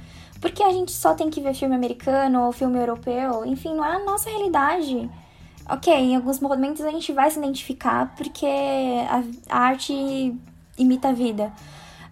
Porque 0.45 0.61
a 0.61 0.71
gente 0.71 0.91
só 0.91 1.15
tem 1.15 1.27
que 1.27 1.41
ver 1.41 1.55
filme 1.55 1.73
americano 1.73 2.45
ou 2.45 2.51
filme 2.51 2.77
europeu, 2.77 3.43
enfim, 3.47 3.73
não 3.73 3.83
é 3.83 3.95
a 3.95 4.05
nossa 4.05 4.29
realidade. 4.29 5.09
Ok, 5.67 5.91
em 5.91 6.15
alguns 6.15 6.39
momentos 6.39 6.85
a 6.85 6.91
gente 6.91 7.11
vai 7.11 7.31
se 7.31 7.39
identificar 7.39 8.13
porque 8.15 8.45
a, 9.09 9.23
a 9.49 9.59
arte 9.59 10.37
imita 10.77 11.09
a 11.09 11.13
vida. 11.13 11.51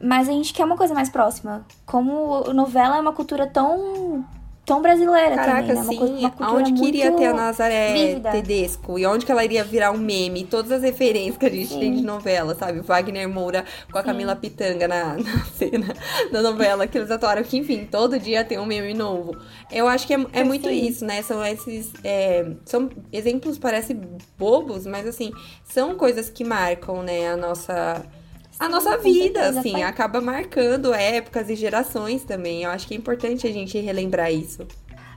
Mas 0.01 0.27
a 0.27 0.31
gente 0.31 0.51
quer 0.51 0.65
uma 0.65 0.75
coisa 0.75 0.95
mais 0.95 1.09
próxima. 1.09 1.63
Como 1.85 2.51
novela 2.55 2.97
é 2.97 2.99
uma 2.99 3.13
cultura 3.13 3.45
tão 3.45 4.25
tão 4.65 4.82
brasileira 4.82 5.36
Caraca, 5.36 5.74
também, 5.75 6.00
né? 6.00 6.05
Uma, 6.05 6.29
sim. 6.29 6.34
Uma 6.39 6.53
onde 6.53 6.74
que 6.74 6.88
iria 6.88 7.12
ter 7.12 7.25
a 7.25 7.34
Nazaré 7.34 7.93
vívida. 7.93 8.32
Tedesco? 8.32 8.98
E 8.98 9.05
onde 9.05 9.25
que 9.25 9.32
ela 9.32 9.43
iria 9.43 9.63
virar 9.63 9.91
um 9.91 9.98
meme? 9.98 10.46
Todas 10.46 10.72
as 10.72 10.82
referências 10.82 11.38
que 11.38 11.46
a 11.46 11.50
gente 11.50 11.67
sim. 11.67 11.79
tem 11.79 11.93
de 11.93 12.01
novela, 12.01 12.55
sabe? 12.55 12.79
Wagner 12.79 13.27
Moura 13.27 13.65
com 13.91 13.98
a 13.98 14.01
sim. 14.01 14.08
Camila 14.08 14.36
Pitanga 14.36 14.88
na, 14.88 15.17
na, 15.22 15.46
cena 15.55 15.93
da 16.32 16.41
novela 16.41 16.88
que 16.88 16.98
eles 16.98 17.12
atuaram. 17.12 17.43
Que, 17.43 17.58
enfim, 17.58 17.88
todo 17.89 18.17
dia 18.17 18.43
tem 18.43 18.58
um 18.58 18.65
meme 18.65 18.93
novo. 18.93 19.38
Eu 19.72 19.88
acho 19.88 20.08
que 20.08 20.13
é, 20.13 20.25
é 20.32 20.43
muito 20.43 20.70
isso, 20.70 21.05
né? 21.05 21.22
São 21.22 21.46
esses... 21.46 21.91
É, 22.03 22.46
são 22.65 22.89
exemplos, 23.12 23.58
parecem 23.58 24.00
bobos, 24.38 24.86
mas, 24.86 25.05
assim, 25.05 25.32
são 25.65 25.96
coisas 25.96 26.29
que 26.29 26.43
marcam, 26.43 27.03
né? 27.03 27.29
A 27.29 27.38
nossa 27.38 28.03
a 28.60 28.69
nossa 28.69 28.98
vida, 28.98 29.50
assim, 29.50 29.72
foi... 29.72 29.83
acaba 29.83 30.22
marcando 30.22 30.93
épocas 30.93 31.50
e 31.50 31.55
gerações 31.55 32.24
também. 32.24 32.63
Eu 32.63 32.69
acho 32.69 32.88
que 32.88 32.93
é 32.93 32.98
importante 32.98 33.48
a 33.48 33.51
gente 33.51 33.79
relembrar 33.79 34.31
isso. 34.31 34.67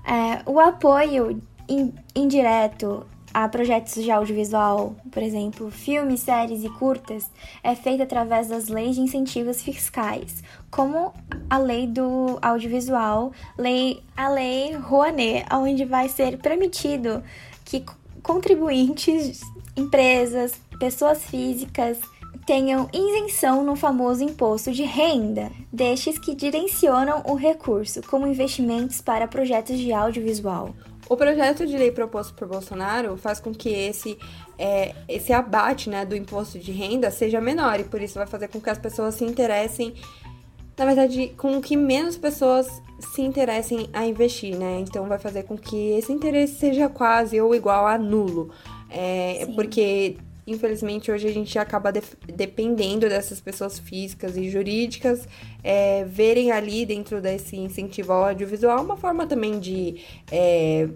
É, 0.04 0.42
o 0.46 0.58
apoio 0.60 1.40
in, 1.68 1.92
indireto 2.14 3.06
a 3.34 3.48
projetos 3.48 4.02
de 4.02 4.10
audiovisual, 4.10 4.94
por 5.10 5.22
exemplo, 5.22 5.70
filmes, 5.70 6.20
séries 6.20 6.64
e 6.64 6.70
curtas, 6.70 7.30
é 7.62 7.74
feito 7.74 8.02
através 8.02 8.48
das 8.48 8.68
leis 8.68 8.96
de 8.96 9.02
incentivos 9.02 9.60
fiscais, 9.60 10.42
como 10.70 11.12
a 11.50 11.58
lei 11.58 11.86
do 11.86 12.38
audiovisual, 12.40 13.32
lei, 13.58 14.02
a 14.16 14.30
lei 14.30 14.72
Rouanet, 14.74 15.44
onde 15.52 15.84
vai 15.84 16.08
ser 16.08 16.38
permitido 16.38 17.22
que 17.62 17.84
contribuintes, 18.22 19.42
empresas, 19.76 20.54
pessoas 20.78 21.22
físicas 21.24 21.98
tenham 22.46 22.88
isenção 22.92 23.64
no 23.64 23.74
famoso 23.74 24.22
imposto 24.22 24.70
de 24.70 24.84
renda, 24.84 25.50
destes 25.72 26.16
que 26.16 26.32
direcionam 26.32 27.22
o 27.26 27.34
recurso 27.34 28.00
como 28.02 28.26
investimentos 28.26 29.00
para 29.00 29.26
projetos 29.26 29.76
de 29.76 29.92
audiovisual. 29.92 30.72
O 31.08 31.16
projeto 31.16 31.66
de 31.66 31.76
lei 31.76 31.90
proposto 31.90 32.34
por 32.34 32.48
Bolsonaro 32.48 33.16
faz 33.16 33.40
com 33.40 33.52
que 33.52 33.68
esse, 33.68 34.16
é, 34.56 34.94
esse 35.08 35.32
abate 35.32 35.90
né, 35.90 36.04
do 36.04 36.16
imposto 36.16 36.58
de 36.58 36.70
renda 36.70 37.10
seja 37.10 37.40
menor 37.40 37.80
e 37.80 37.84
por 37.84 38.00
isso 38.00 38.14
vai 38.14 38.26
fazer 38.26 38.48
com 38.48 38.60
que 38.60 38.70
as 38.70 38.78
pessoas 38.78 39.16
se 39.16 39.24
interessem, 39.24 39.94
na 40.78 40.84
verdade, 40.84 41.32
com 41.36 41.60
que 41.60 41.76
menos 41.76 42.16
pessoas 42.16 42.80
se 42.98 43.22
interessem 43.22 43.88
a 43.92 44.06
investir, 44.06 44.56
né? 44.56 44.80
Então 44.80 45.06
vai 45.06 45.18
fazer 45.18 45.42
com 45.42 45.56
que 45.56 45.90
esse 45.98 46.12
interesse 46.12 46.54
seja 46.54 46.88
quase 46.88 47.40
ou 47.40 47.54
igual 47.54 47.86
a 47.86 47.98
nulo. 47.98 48.50
É, 48.90 49.46
porque 49.54 50.16
Infelizmente, 50.46 51.10
hoje 51.10 51.26
a 51.26 51.32
gente 51.32 51.58
acaba 51.58 51.90
de 51.90 52.00
dependendo 52.32 53.08
dessas 53.08 53.40
pessoas 53.40 53.78
físicas 53.78 54.36
e 54.36 54.48
jurídicas 54.48 55.26
é, 55.62 56.04
verem 56.04 56.52
ali 56.52 56.86
dentro 56.86 57.20
desse 57.20 57.56
incentivo 57.56 58.12
ao 58.12 58.26
audiovisual 58.26 58.82
uma 58.84 58.96
forma 58.96 59.26
também 59.26 59.58
de. 59.58 60.00
É, 60.30 60.88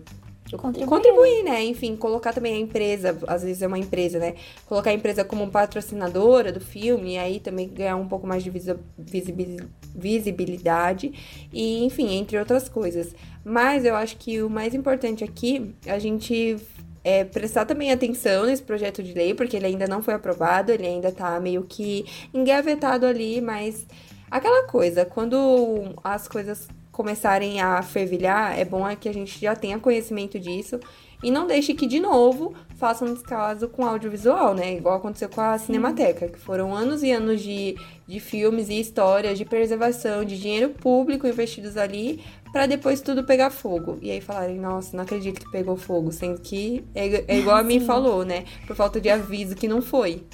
Contribuir. 0.57 0.89
contribuir. 0.89 1.43
né? 1.45 1.63
Enfim, 1.65 1.95
colocar 1.97 2.33
também 2.33 2.55
a 2.55 2.59
empresa, 2.59 3.17
às 3.27 3.43
vezes 3.43 3.63
é 3.63 3.67
uma 3.67 3.79
empresa, 3.79 4.19
né? 4.19 4.35
Colocar 4.67 4.91
a 4.91 4.93
empresa 4.93 5.25
como 5.25 5.49
patrocinadora 5.49 6.53
do 6.53 6.61
filme, 6.61 7.15
e 7.15 7.19
aí 7.19 7.41
também 7.41 7.69
ganhar 7.69 7.97
um 7.97 8.09
pouco 8.09 8.27
mais 8.27 8.43
de 8.43 8.51
visibilidade, 9.95 11.13
e 11.53 11.85
enfim, 11.85 12.15
entre 12.15 12.39
outras 12.39 12.69
coisas. 12.69 13.15
Mas 13.45 13.85
eu 13.85 13.95
acho 13.95 14.17
que 14.17 14.43
o 14.43 14.51
mais 14.51 14.75
importante 14.75 15.23
aqui, 15.23 15.75
a 15.87 15.99
gente 15.99 16.57
é, 17.03 17.25
prestar 17.25 17.65
também 17.65 17.93
atenção 17.93 18.47
nesse 18.47 18.63
projeto 18.63 19.03
de 19.03 19.13
lei, 19.13 19.35
porque 19.35 19.57
ele 19.57 19.67
ainda 19.67 19.87
não 19.87 20.03
foi 20.03 20.15
aprovado, 20.15 20.73
ele 20.73 20.87
ainda 20.87 21.11
tá 21.13 21.39
meio 21.41 21.63
que 21.63 22.05
engavetado 22.33 23.07
ali, 23.07 23.41
mas 23.41 23.87
aquela 24.31 24.65
coisa, 24.67 25.05
quando 25.05 25.95
as 26.05 26.29
coisas 26.29 26.69
começarem 26.93 27.61
a 27.61 27.81
fervilhar, 27.83 28.59
é 28.59 28.65
bom 28.65 28.87
é 28.87 28.95
que 28.95 29.09
a 29.09 29.15
gente 29.15 29.41
já 29.41 29.57
tenha 29.57 29.79
conhecimento 29.79 30.39
disso 30.39 30.79
e 31.23 31.31
não 31.31 31.47
deixe 31.47 31.75
que, 31.75 31.87
de 31.87 32.01
novo, 32.01 32.55
faça 32.77 33.05
um 33.05 33.13
descaso 33.13 33.69
com 33.69 33.85
audiovisual, 33.85 34.55
né? 34.55 34.77
Igual 34.77 34.97
aconteceu 34.97 35.29
com 35.29 35.41
a 35.41 35.59
Cinemateca, 35.59 36.29
que 36.29 36.39
foram 36.39 36.75
anos 36.75 37.03
e 37.03 37.13
anos 37.13 37.43
de, 37.43 37.77
de 38.07 38.19
filmes 38.21 38.69
e 38.71 38.81
histórias, 38.81 39.37
de 39.37 39.45
preservação, 39.45 40.25
de 40.25 40.41
dinheiro 40.41 40.71
público 40.71 41.27
investidos 41.27 41.77
ali, 41.77 42.25
para 42.53 42.67
depois 42.67 43.01
tudo 43.01 43.25
pegar 43.25 43.51
fogo. 43.51 43.99
E 44.01 44.11
aí 44.11 44.21
falarem, 44.21 44.59
nossa, 44.59 44.97
não 44.97 45.05
acredito 45.05 45.41
que 45.41 45.51
pegou 45.51 45.77
fogo, 45.77 46.11
sendo 46.11 46.41
que 46.41 46.85
é, 46.95 47.35
é 47.35 47.39
igual 47.39 47.57
a 47.57 47.63
mim 47.63 47.81
falou, 47.85 48.25
né? 48.25 48.45
Por 48.67 48.75
falta 48.75 49.01
de 49.01 49.11
aviso 49.11 49.55
que 49.55 49.69
não 49.69 49.83
foi. 49.83 50.25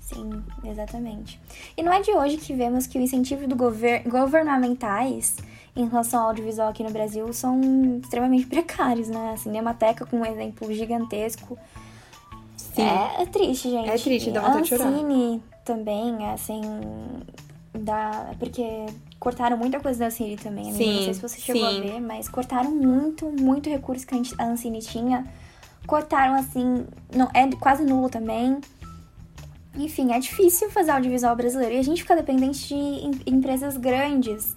Sim, 0.00 0.42
exatamente. 0.64 1.40
E 1.76 1.82
não 1.82 1.92
é 1.92 2.00
de 2.00 2.12
hoje 2.12 2.36
que 2.36 2.52
vemos 2.52 2.86
que 2.86 2.96
o 2.98 3.00
incentivo 3.00 3.46
do 3.48 3.56
gover 3.56 4.02
governamentais 4.08 5.36
em 5.76 5.86
relação 5.88 6.20
ao 6.22 6.28
audiovisual 6.28 6.68
aqui 6.70 6.82
no 6.82 6.90
Brasil 6.90 7.30
são 7.32 7.60
extremamente 8.02 8.46
precários, 8.46 9.08
né? 9.08 9.32
A 9.34 9.36
Cinemateca, 9.36 10.06
com 10.06 10.18
um 10.18 10.24
exemplo 10.26 10.72
gigantesco. 10.72 11.58
É, 12.76 13.22
é, 13.22 13.26
triste, 13.26 13.70
gente. 13.70 13.88
É 13.88 13.96
triste, 13.98 14.30
dá 14.30 14.40
vontade 14.40 14.62
de 14.62 14.68
chorar. 14.70 14.86
Ancine 14.88 15.42
também, 15.64 16.26
assim, 16.28 16.60
dá... 17.74 18.30
Porque 18.38 18.86
cortaram 19.18 19.56
muita 19.56 19.80
coisa 19.80 19.98
da 20.00 20.06
Ancine 20.06 20.36
também, 20.36 20.66
né? 20.66 20.72
Sim, 20.72 20.94
Não 20.94 21.02
sei 21.02 21.14
se 21.14 21.20
você 21.20 21.40
chegou 21.40 21.70
sim. 21.70 21.78
a 21.78 21.80
ver, 21.80 22.00
mas 22.00 22.28
cortaram 22.28 22.70
muito, 22.70 23.26
muito 23.30 23.68
recurso 23.70 24.06
que 24.06 24.14
a 24.38 24.44
Ancine 24.44 24.80
tinha. 24.80 25.24
Cortaram, 25.86 26.34
assim, 26.34 26.86
não, 27.14 27.28
é 27.32 27.48
quase 27.58 27.84
nulo 27.84 28.08
também. 28.08 28.58
Enfim, 29.74 30.12
é 30.12 30.18
difícil 30.18 30.70
fazer 30.70 30.90
audiovisual 30.90 31.36
brasileiro. 31.36 31.74
E 31.74 31.78
a 31.78 31.82
gente 31.82 32.02
fica 32.02 32.16
dependente 32.16 32.66
de 32.68 32.74
em- 32.74 33.20
empresas 33.26 33.76
grandes. 33.76 34.56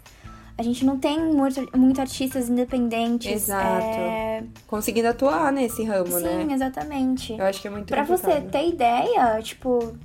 A 0.59 0.61
gente 0.61 0.83
não 0.83 0.99
tem 0.99 1.17
muito, 1.17 1.65
muito 1.77 2.01
artistas 2.01 2.49
independentes. 2.49 3.31
Exato. 3.31 3.85
é, 3.85 4.43
Conseguindo 4.67 5.07
atuar 5.07 5.53
nesse 5.53 5.85
ramo, 5.85 6.11
Sim, 6.17 6.23
né? 6.23 6.47
exatamente. 6.53 7.31
Eu 7.31 7.45
acho 7.45 7.61
que 7.61 7.67
é 7.69 7.71
muito 7.71 7.85
Pra 7.87 8.03
você 8.03 8.41
ter 8.41 8.67
ideia, 8.67 9.41
tipo, 9.41 9.95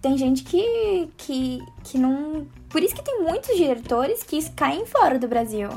tem 0.00 0.16
gente 0.16 0.44
que, 0.44 1.08
que, 1.16 1.58
que 1.82 1.98
não. 1.98 2.46
Por 2.68 2.84
isso 2.84 2.94
que 2.94 3.02
tem 3.02 3.20
muitos 3.20 3.56
diretores 3.56 4.22
que 4.22 4.48
caem 4.50 4.86
fora 4.86 5.18
do 5.18 5.26
Brasil. 5.26 5.68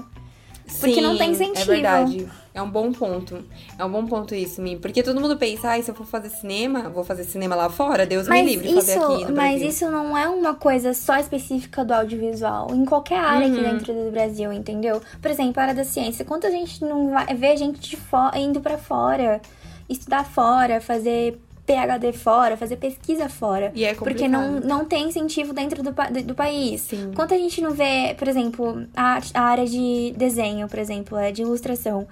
porque 0.80 1.02
não 1.02 1.18
tem 1.18 1.34
Sim, 1.34 1.46
incentivo. 1.46 1.72
É 1.72 1.76
verdade. 1.76 2.28
É 2.58 2.62
um 2.64 2.70
bom 2.72 2.92
ponto. 2.92 3.44
É 3.78 3.86
um 3.86 3.92
bom 3.92 4.04
ponto 4.08 4.34
isso, 4.34 4.60
Mi. 4.64 4.76
Porque 4.78 5.04
todo 5.04 5.22
mundo 5.22 5.38
pensa, 5.38 5.70
ai, 5.70 5.84
se 5.84 5.92
eu 5.92 5.96
for 5.96 6.08
fazer 6.08 6.30
cinema, 6.30 6.90
vou 6.90 7.04
fazer 7.04 7.24
cinema 7.24 7.56
lá 7.56 7.70
fora, 7.70 8.04
Deus 8.04 8.28
Mas 8.28 8.44
me 8.44 8.50
livre 8.52 8.68
de 8.70 8.74
fazer 8.74 8.94
isso, 8.98 9.04
aqui 9.06 9.26
no 9.26 9.36
mas 9.36 9.52
Brasil. 9.52 9.68
isso 9.70 9.92
não 9.92 10.18
é 10.18 10.28
uma 10.28 10.56
coisa 10.56 10.92
só 10.96 11.18
específica 11.20 11.86
do 11.86 11.94
audiovisual. 11.94 12.70
Em 12.74 12.84
qualquer 12.84 13.20
área 13.20 13.46
aqui 13.48 13.58
Uhum. 13.58 13.64
dentro 13.72 13.94
do 13.94 14.10
Brasil, 14.12 14.52
entendeu? 14.52 15.00
Por 15.22 15.30
exemplo, 15.30 15.60
a 15.60 15.62
área 15.64 15.76
da 15.76 15.84
ciência. 15.84 16.26
Quanta 16.26 16.50
gente 16.50 16.84
não 16.84 17.12
vai 17.12 17.28
vê 17.36 17.56
gente 17.56 17.96
indo 18.36 18.60
pra 18.60 18.80
fora, 18.80 19.40
estudar 19.88 20.26
fora, 20.26 20.82
fazer 20.82 21.40
PhD 21.66 22.14
fora, 22.14 22.56
fazer 22.56 22.78
pesquisa 22.78 23.28
fora. 23.28 23.74
E 23.76 23.84
é 23.84 23.94
Porque 23.94 24.26
não, 24.26 24.54
não 24.62 24.86
tem 24.86 25.10
incentivo 25.10 25.52
dentro 25.54 25.84
do, 25.84 25.92
pa- 25.94 26.10
do 26.10 26.34
país. 26.34 26.80
Sim. 26.80 27.12
Quanta 27.14 27.38
gente 27.38 27.60
não 27.62 27.72
vê, 27.72 28.16
por 28.18 28.26
exemplo, 28.26 28.86
a, 28.96 29.20
a 29.34 29.42
área 29.42 29.66
de 29.66 30.14
desenho, 30.16 30.66
por 30.70 30.80
exemplo, 30.80 31.18
é 31.18 31.30
de 31.30 31.42
ilustração. 31.42 32.08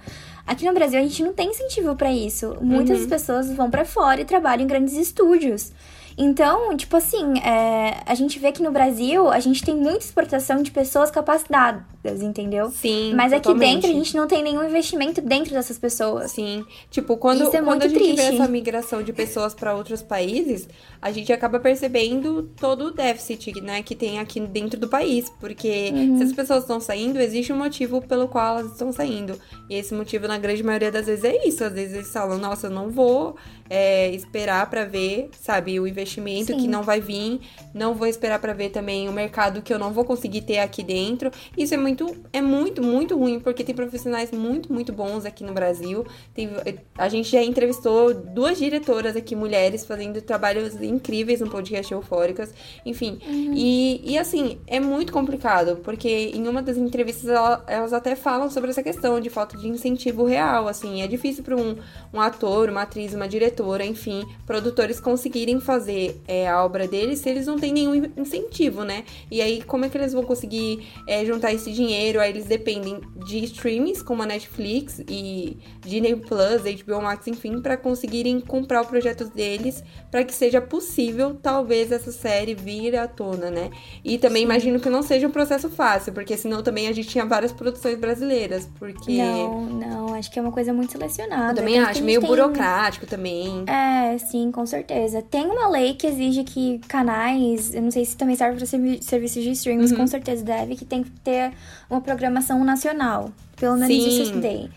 Aqui 0.46 0.64
no 0.64 0.72
Brasil 0.72 0.98
a 0.98 1.02
gente 1.02 1.22
não 1.22 1.32
tem 1.32 1.50
incentivo 1.50 1.96
pra 1.96 2.12
isso. 2.12 2.56
Muitas 2.60 3.00
Uhum. 3.00 3.08
pessoas 3.08 3.52
vão 3.52 3.70
pra 3.70 3.84
fora 3.84 4.20
e 4.20 4.24
trabalham 4.24 4.64
em 4.64 4.66
grandes 4.68 4.94
estúdios. 4.94 5.72
Então, 6.18 6.74
tipo 6.76 6.96
assim, 6.96 7.38
é, 7.40 8.00
a 8.06 8.14
gente 8.14 8.38
vê 8.38 8.50
que 8.52 8.62
no 8.62 8.70
Brasil 8.70 9.28
a 9.28 9.38
gente 9.38 9.62
tem 9.62 9.76
muita 9.76 9.98
exportação 9.98 10.62
de 10.62 10.70
pessoas 10.70 11.10
capacitadas, 11.10 11.82
entendeu? 12.22 12.70
Sim, 12.70 13.14
Mas 13.14 13.32
aqui 13.32 13.42
totalmente. 13.44 13.74
dentro 13.82 13.90
a 13.90 13.92
gente 13.94 14.16
não 14.16 14.26
tem 14.26 14.42
nenhum 14.42 14.64
investimento 14.64 15.20
dentro 15.20 15.52
dessas 15.52 15.78
pessoas. 15.78 16.30
Sim. 16.32 16.64
Tipo, 16.90 17.16
quando, 17.16 17.42
Isso 17.44 17.56
é 17.56 17.62
quando 17.62 17.82
a 17.82 17.88
gente 17.88 17.98
vê 17.98 18.14
triste. 18.14 18.34
essa 18.34 18.48
migração 18.48 19.02
de 19.02 19.12
pessoas 19.12 19.54
para 19.54 19.74
outros 19.74 20.02
países, 20.02 20.68
a 21.00 21.10
gente 21.10 21.32
acaba 21.32 21.58
percebendo 21.60 22.44
todo 22.58 22.86
o 22.86 22.90
déficit, 22.90 23.60
né, 23.60 23.82
que 23.82 23.94
tem 23.94 24.18
aqui 24.18 24.40
dentro 24.40 24.78
do 24.78 24.88
país. 24.88 25.30
Porque 25.40 25.90
Uhum. 25.94 26.18
se 26.18 26.24
as 26.24 26.32
pessoas 26.32 26.62
estão 26.62 26.80
saindo, 26.80 27.18
existe 27.20 27.52
um 27.52 27.56
motivo 27.56 28.00
pelo 28.02 28.28
qual 28.28 28.58
elas 28.58 28.72
estão 28.72 28.92
saindo. 28.92 29.38
E 29.70 29.74
esse 29.74 29.94
motivo, 29.94 30.26
na 30.28 30.38
grande 30.38 30.62
maioria 30.62 30.90
das 30.92 31.06
vezes, 31.06 31.24
é 31.24 31.46
isso. 31.46 31.64
Às 31.64 31.72
vezes 31.72 31.94
eles 31.94 32.12
falam, 32.12 32.38
nossa, 32.38 32.66
eu 32.66 32.70
não 32.70 32.90
vou 32.90 33.36
é, 33.68 34.10
esperar 34.10 34.68
para 34.70 34.84
ver, 34.84 35.28
sabe, 35.40 35.78
o 35.80 35.86
investimento 35.86 36.46
Sim. 36.52 36.58
que 36.58 36.68
não 36.68 36.82
vai 36.82 37.00
vir, 37.00 37.40
não 37.74 37.94
vou 37.94 38.06
esperar 38.06 38.38
para 38.38 38.52
ver 38.52 38.70
também 38.70 39.08
o 39.08 39.12
mercado 39.12 39.62
que 39.62 39.72
eu 39.72 39.78
não 39.78 39.92
vou 39.92 40.04
conseguir 40.04 40.42
ter 40.42 40.58
aqui 40.58 40.82
dentro. 40.82 41.30
Isso 41.56 41.74
é 41.74 41.76
muito, 41.76 41.95
é 42.32 42.40
muito, 42.42 42.82
muito 42.82 43.16
ruim, 43.16 43.38
porque 43.40 43.62
tem 43.64 43.74
profissionais 43.74 44.30
muito, 44.32 44.72
muito 44.72 44.92
bons 44.92 45.24
aqui 45.24 45.44
no 45.44 45.52
Brasil. 45.52 46.04
Tem, 46.34 46.50
a 46.96 47.08
gente 47.08 47.30
já 47.30 47.42
entrevistou 47.42 48.12
duas 48.12 48.58
diretoras 48.58 49.16
aqui, 49.16 49.34
mulheres, 49.36 49.84
fazendo 49.84 50.20
trabalhos 50.20 50.74
incríveis 50.82 51.40
no 51.40 51.48
podcast 51.48 51.92
Eufóricas. 51.92 52.52
Enfim, 52.84 53.18
e, 53.54 54.00
e 54.04 54.18
assim, 54.18 54.58
é 54.66 54.80
muito 54.80 55.12
complicado, 55.12 55.76
porque 55.82 56.08
em 56.34 56.46
uma 56.48 56.62
das 56.62 56.76
entrevistas 56.76 57.28
ela- 57.30 57.64
elas 57.66 57.92
até 57.92 58.14
falam 58.16 58.50
sobre 58.50 58.70
essa 58.70 58.82
questão 58.82 59.20
de 59.20 59.30
falta 59.30 59.56
de 59.56 59.68
incentivo 59.68 60.24
real, 60.24 60.68
assim. 60.68 61.02
É 61.02 61.06
difícil 61.06 61.42
para 61.44 61.56
um, 61.56 61.76
um 62.12 62.20
ator, 62.20 62.68
uma 62.68 62.82
atriz, 62.82 63.14
uma 63.14 63.28
diretora, 63.28 63.84
enfim, 63.84 64.24
produtores 64.44 65.00
conseguirem 65.00 65.60
fazer 65.60 66.20
é, 66.26 66.48
a 66.48 66.64
obra 66.64 66.86
deles 66.88 67.20
se 67.20 67.28
eles 67.28 67.46
não 67.46 67.58
têm 67.58 67.72
nenhum 67.72 67.94
in- 67.94 68.12
incentivo, 68.16 68.82
né? 68.84 69.04
E 69.30 69.40
aí, 69.40 69.62
como 69.62 69.84
é 69.84 69.88
que 69.88 69.96
eles 69.96 70.12
vão 70.12 70.24
conseguir 70.24 70.86
é, 71.06 71.24
juntar 71.24 71.52
esse 71.52 71.70
dinheiro? 71.72 71.85
Aí 71.94 72.30
eles 72.30 72.44
dependem 72.46 73.00
de 73.26 73.44
streamings 73.44 74.02
como 74.02 74.22
a 74.22 74.26
Netflix 74.26 75.00
e 75.08 75.56
Disney 75.80 76.16
Plus, 76.16 76.62
HBO 76.84 77.02
Max, 77.02 77.26
enfim, 77.26 77.60
para 77.60 77.76
conseguirem 77.76 78.40
comprar 78.40 78.82
o 78.82 78.86
projeto 78.86 79.24
deles 79.28 79.82
para 80.10 80.24
que 80.24 80.34
seja 80.34 80.60
possível, 80.60 81.34
talvez, 81.42 81.92
essa 81.92 82.10
série 82.12 82.54
vir 82.54 82.96
à 82.96 83.06
tona, 83.06 83.50
né? 83.50 83.70
E 84.04 84.18
também 84.18 84.42
imagino 84.42 84.80
que 84.80 84.88
não 84.88 85.02
seja 85.02 85.26
um 85.26 85.30
processo 85.30 85.68
fácil, 85.68 86.12
porque 86.12 86.36
senão 86.36 86.62
também 86.62 86.88
a 86.88 86.92
gente 86.92 87.08
tinha 87.08 87.24
várias 87.24 87.52
produções 87.52 87.98
brasileiras, 87.98 88.68
porque. 88.78 89.16
Não, 89.18 89.66
não, 89.66 90.14
acho 90.14 90.30
que 90.30 90.38
é 90.38 90.42
uma 90.42 90.52
coisa 90.52 90.72
muito 90.72 90.92
selecionada. 90.92 91.52
Eu 91.52 91.56
também 91.56 91.78
acho, 91.78 92.02
meio 92.02 92.20
tem- 92.20 92.28
burocrático 92.28 93.06
também. 93.06 93.64
É, 93.66 94.16
sim, 94.18 94.50
com 94.50 94.64
certeza. 94.66 95.22
Tem 95.22 95.44
uma 95.46 95.68
lei 95.68 95.94
que 95.94 96.06
exige 96.06 96.44
que 96.44 96.78
canais, 96.88 97.74
eu 97.74 97.82
não 97.82 97.90
sei 97.90 98.04
se 98.04 98.16
também 98.16 98.36
serve 98.36 98.56
para 98.56 98.66
serviços 99.00 99.42
de 99.42 99.50
streaming, 99.50 99.82
mas 99.82 99.90
Uhum. 99.92 99.98
com 99.98 100.06
certeza 100.06 100.44
deve, 100.44 100.76
que 100.76 100.84
tem 100.84 101.02
que 101.02 101.10
ter 101.10 101.52
uma 101.88 102.00
programação 102.00 102.64
nacional. 102.64 103.30
Pelo 103.56 103.76
menos 103.76 103.94
isso 103.94 104.06
eu 104.06 104.12
Sim. 104.12 104.22
estudei. 104.22 104.70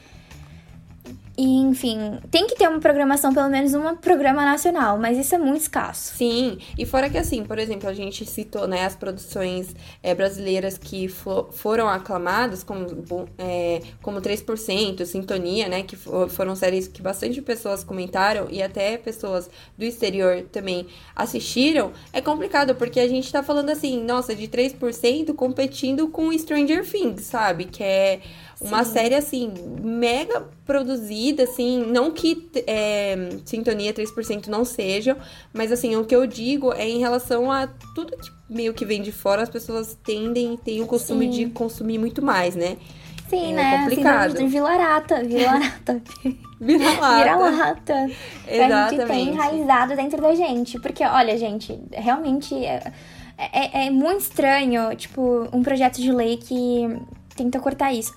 E, 1.41 1.56
enfim, 1.62 2.19
tem 2.30 2.45
que 2.47 2.56
ter 2.56 2.67
uma 2.67 2.82
programação, 2.82 3.34
pelo 3.34 3.47
menos 3.47 3.73
um 3.73 3.95
programa 3.95 4.43
nacional, 4.43 4.97
mas 4.99 5.17
isso 5.17 5.34
é 5.34 5.38
muito 5.38 5.62
escasso. 5.62 6.13
Sim, 6.17 6.58
e 6.78 6.86
fora 6.86 7.10
que 7.10 7.17
assim, 7.17 7.45
por 7.45 7.58
exemplo, 7.58 7.88
a 7.88 7.93
gente 7.93 8.25
citou 8.25 8.67
né, 8.67 8.84
as 8.84 8.93
produções 8.93 9.73
é, 10.04 10.13
brasileiras 10.13 10.78
que 10.78 11.08
fo- 11.08 11.47
foram 11.54 11.88
aclamadas, 11.88 12.62
como, 12.62 12.86
é, 13.38 13.82
como 14.02 14.19
3%, 14.19 15.06
Sintonia, 15.06 15.69
né? 15.69 15.84
Que 15.84 15.95
fo- 15.95 16.28
foram 16.28 16.58
séries 16.58 16.89
que 16.89 17.02
bastante 17.02 17.41
pessoas 17.41 17.86
comentaram 17.86 18.47
e 18.49 18.62
até 18.62 18.97
pessoas 18.97 19.49
do 19.78 19.86
exterior 19.86 20.41
também 20.52 20.88
assistiram. 21.15 21.93
É 22.12 22.19
complicado, 22.19 22.75
porque 22.75 22.99
a 22.99 23.08
gente 23.08 23.32
tá 23.32 23.41
falando 23.41 23.69
assim, 23.69 24.04
nossa, 24.04 24.36
de 24.36 24.45
3% 24.49 25.34
competindo 25.34 26.10
com 26.10 26.38
Stranger 26.38 26.86
Things, 26.86 27.21
sabe? 27.21 27.63
Que 27.63 27.82
é 27.82 28.19
uma 28.60 28.84
Sim. 28.84 28.91
série, 28.91 29.15
assim, 29.15 29.54
mega 29.82 30.45
produzida, 30.70 31.46
assim, 31.46 31.84
não 31.88 32.12
que 32.12 32.48
é, 32.68 33.30
Sintonia 33.44 33.92
3% 33.92 34.46
não 34.46 34.64
sejam, 34.64 35.18
mas 35.52 35.72
assim, 35.72 35.96
o 35.96 36.06
que 36.06 36.16
eu 36.16 36.28
digo 36.28 36.72
é 36.74 36.88
em 36.88 37.00
relação 37.00 37.52
a 37.52 37.66
tudo 37.96 38.16
que 38.16 38.30
meio 38.48 38.72
que 38.72 38.86
vem 38.86 39.02
de 39.02 39.12
fora, 39.12 39.42
as 39.42 39.50
pessoas 39.50 39.98
tendem, 40.06 40.56
têm 40.58 40.80
o 40.84 40.86
costume 40.86 41.26
Sim. 41.26 41.32
de 41.32 41.46
consumir 41.50 41.98
muito 41.98 42.24
mais, 42.24 42.56
né? 42.56 42.78
Sim, 43.28 43.54
É 43.54 43.56
né? 43.56 43.78
complicado. 43.80 44.34
Assim, 44.36 44.48
vira-lata, 44.48 45.24
vira-lata. 45.24 46.02
Vira-lata. 46.62 47.18
Vira-lata. 47.18 47.84
Que 47.86 47.92
a 47.92 48.08
gente 48.08 48.28
tem 48.46 48.66
Exatamente. 48.66 49.30
enraizado 49.30 49.96
dentro 49.96 50.22
da 50.22 50.36
gente. 50.36 50.80
Porque, 50.80 51.04
olha, 51.04 51.36
gente, 51.38 51.80
realmente 51.92 52.54
é, 52.54 52.92
é, 53.38 53.88
é 53.88 53.90
muito 53.90 54.22
estranho, 54.22 54.96
tipo, 54.96 55.48
um 55.52 55.64
projeto 55.64 56.02
de 56.02 56.12
lei 56.12 56.38
que 56.38 57.00
tenta 57.36 57.60
cortar 57.60 57.92
isso. 57.94 58.14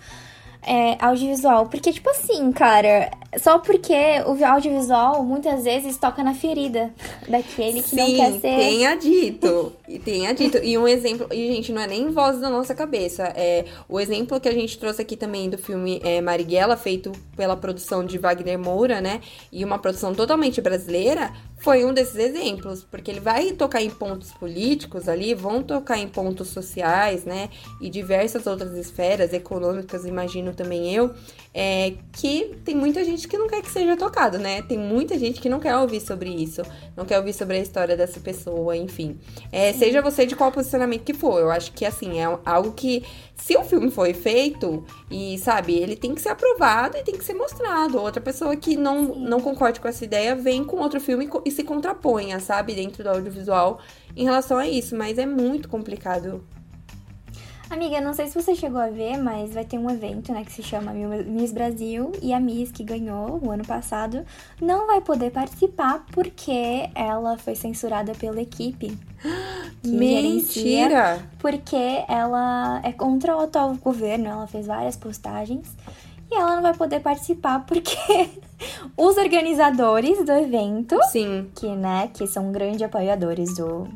É, 0.64 0.96
audiovisual. 1.04 1.66
Porque, 1.66 1.92
tipo 1.92 2.08
assim, 2.10 2.52
cara, 2.52 3.10
só 3.38 3.58
porque 3.58 3.94
o 4.26 4.44
audiovisual 4.44 5.24
muitas 5.24 5.64
vezes 5.64 5.96
toca 5.96 6.22
na 6.22 6.34
ferida 6.34 6.92
daquele 7.26 7.82
que 7.82 7.96
não 7.96 8.06
Sim, 8.06 8.16
quer 8.16 8.32
ser. 8.32 8.40
tenha 8.40 8.94
dito. 8.94 9.72
E 9.88 9.98
tenha 9.98 10.32
dito. 10.32 10.58
E 10.58 10.76
um 10.76 10.86
exemplo, 10.86 11.26
e 11.32 11.54
gente, 11.54 11.72
não 11.72 11.82
é 11.82 11.86
nem 11.86 12.10
voz 12.10 12.40
da 12.40 12.50
nossa 12.50 12.74
cabeça. 12.74 13.24
É 13.34 13.64
o 13.88 13.98
exemplo 13.98 14.38
que 14.38 14.48
a 14.48 14.52
gente 14.52 14.78
trouxe 14.78 15.02
aqui 15.02 15.16
também 15.16 15.48
do 15.48 15.56
filme 15.56 16.00
é, 16.04 16.20
Marighella, 16.20 16.76
feito 16.76 17.10
pela 17.36 17.56
produção 17.56 18.04
de 18.04 18.18
Wagner 18.18 18.58
Moura, 18.58 19.00
né? 19.00 19.20
E 19.50 19.64
uma 19.64 19.78
produção 19.78 20.14
totalmente 20.14 20.60
brasileira, 20.60 21.32
foi 21.62 21.84
um 21.84 21.94
desses 21.94 22.16
exemplos. 22.16 22.84
Porque 22.84 23.10
ele 23.10 23.20
vai 23.20 23.52
tocar 23.52 23.80
em 23.80 23.88
pontos 23.88 24.32
políticos 24.32 25.08
ali, 25.08 25.32
vão 25.32 25.62
tocar 25.62 25.96
em 25.96 26.08
pontos 26.08 26.48
sociais, 26.48 27.24
né? 27.24 27.48
E 27.80 27.88
diversas 27.88 28.46
outras 28.46 28.76
esferas 28.76 29.32
econômicas, 29.32 30.04
imagino 30.04 30.52
também 30.52 30.92
eu, 30.92 31.14
é, 31.54 31.94
que 32.12 32.56
tem 32.64 32.74
muita 32.74 33.04
gente 33.04 33.28
que 33.28 33.38
não 33.38 33.46
quer 33.46 33.62
que 33.62 33.70
seja 33.70 33.96
tocado, 33.96 34.38
né? 34.38 34.62
Tem 34.62 34.76
muita 34.76 35.18
gente 35.18 35.40
que 35.40 35.48
não 35.48 35.60
quer 35.60 35.76
ouvir 35.76 36.00
sobre 36.00 36.30
isso, 36.30 36.62
não 36.96 37.04
quer 37.04 37.18
ouvir 37.18 37.32
sobre 37.32 37.56
a 37.56 37.60
história 37.60 37.96
dessa 37.96 38.18
pessoa, 38.18 38.76
enfim. 38.76 39.18
É, 39.52 39.72
seja 39.72 40.02
você 40.02 40.26
de 40.26 40.34
qual 40.34 40.50
posicionamento 40.50 41.04
que 41.04 41.14
for, 41.14 41.38
eu 41.40 41.50
acho 41.50 41.72
que 41.72 41.84
assim, 41.84 42.18
é 42.18 42.38
algo 42.44 42.72
que, 42.72 43.04
se 43.36 43.56
o 43.56 43.64
filme 43.64 43.90
foi 43.90 44.14
feito, 44.14 44.84
e 45.10 45.38
sabe, 45.38 45.74
ele 45.74 45.94
tem 45.94 46.14
que 46.14 46.20
ser 46.20 46.30
aprovado 46.30 46.96
e 46.96 47.02
tem 47.02 47.16
que 47.16 47.24
ser 47.24 47.34
mostrado. 47.34 48.00
Outra 48.00 48.20
pessoa 48.20 48.56
que 48.56 48.76
não, 48.76 49.14
não 49.14 49.40
concorde 49.40 49.80
com 49.80 49.88
essa 49.88 50.04
ideia 50.04 50.34
vem 50.34 50.64
com 50.64 50.78
outro 50.78 51.00
filme 51.00 51.28
e 51.44 51.51
e 51.51 51.51
se 51.52 51.62
contraponha, 51.62 52.40
sabe, 52.40 52.74
dentro 52.74 53.04
do 53.04 53.10
audiovisual 53.10 53.80
em 54.16 54.24
relação 54.24 54.58
a 54.58 54.66
isso, 54.66 54.96
mas 54.96 55.18
é 55.18 55.26
muito 55.26 55.68
complicado. 55.68 56.44
Amiga, 57.72 58.02
não 58.02 58.12
sei 58.12 58.26
se 58.26 58.34
você 58.34 58.54
chegou 58.54 58.78
a 58.78 58.88
ver, 58.88 59.16
mas 59.16 59.54
vai 59.54 59.64
ter 59.64 59.78
um 59.78 59.88
evento, 59.88 60.30
né, 60.30 60.44
que 60.44 60.52
se 60.52 60.62
chama 60.62 60.92
Miss 60.92 61.52
Brasil 61.52 62.12
e 62.20 62.30
a 62.34 62.38
Miss 62.38 62.70
que 62.70 62.84
ganhou 62.84 63.40
o 63.42 63.50
ano 63.50 63.64
passado 63.64 64.26
não 64.60 64.86
vai 64.86 65.00
poder 65.00 65.30
participar 65.30 66.04
porque 66.12 66.90
ela 66.94 67.38
foi 67.38 67.54
censurada 67.54 68.12
pela 68.12 68.42
equipe. 68.42 68.98
Mentira! 69.82 71.26
Porque 71.38 72.04
ela 72.06 72.82
é 72.84 72.92
contra 72.92 73.34
o 73.34 73.40
atual 73.40 73.74
governo, 73.76 74.28
ela 74.28 74.46
fez 74.46 74.66
várias 74.66 74.96
postagens 74.96 75.74
e 76.30 76.34
ela 76.34 76.56
não 76.56 76.62
vai 76.62 76.74
poder 76.74 77.00
participar 77.00 77.64
porque 77.64 78.28
os 78.96 79.16
organizadores 79.16 80.24
do 80.24 80.32
evento, 80.32 80.98
Sim. 81.10 81.50
que 81.54 81.68
né, 81.68 82.10
que 82.12 82.26
são 82.26 82.52
grandes 82.52 82.82
apoiadores 82.82 83.56
do 83.56 83.88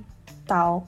tal 0.47 0.87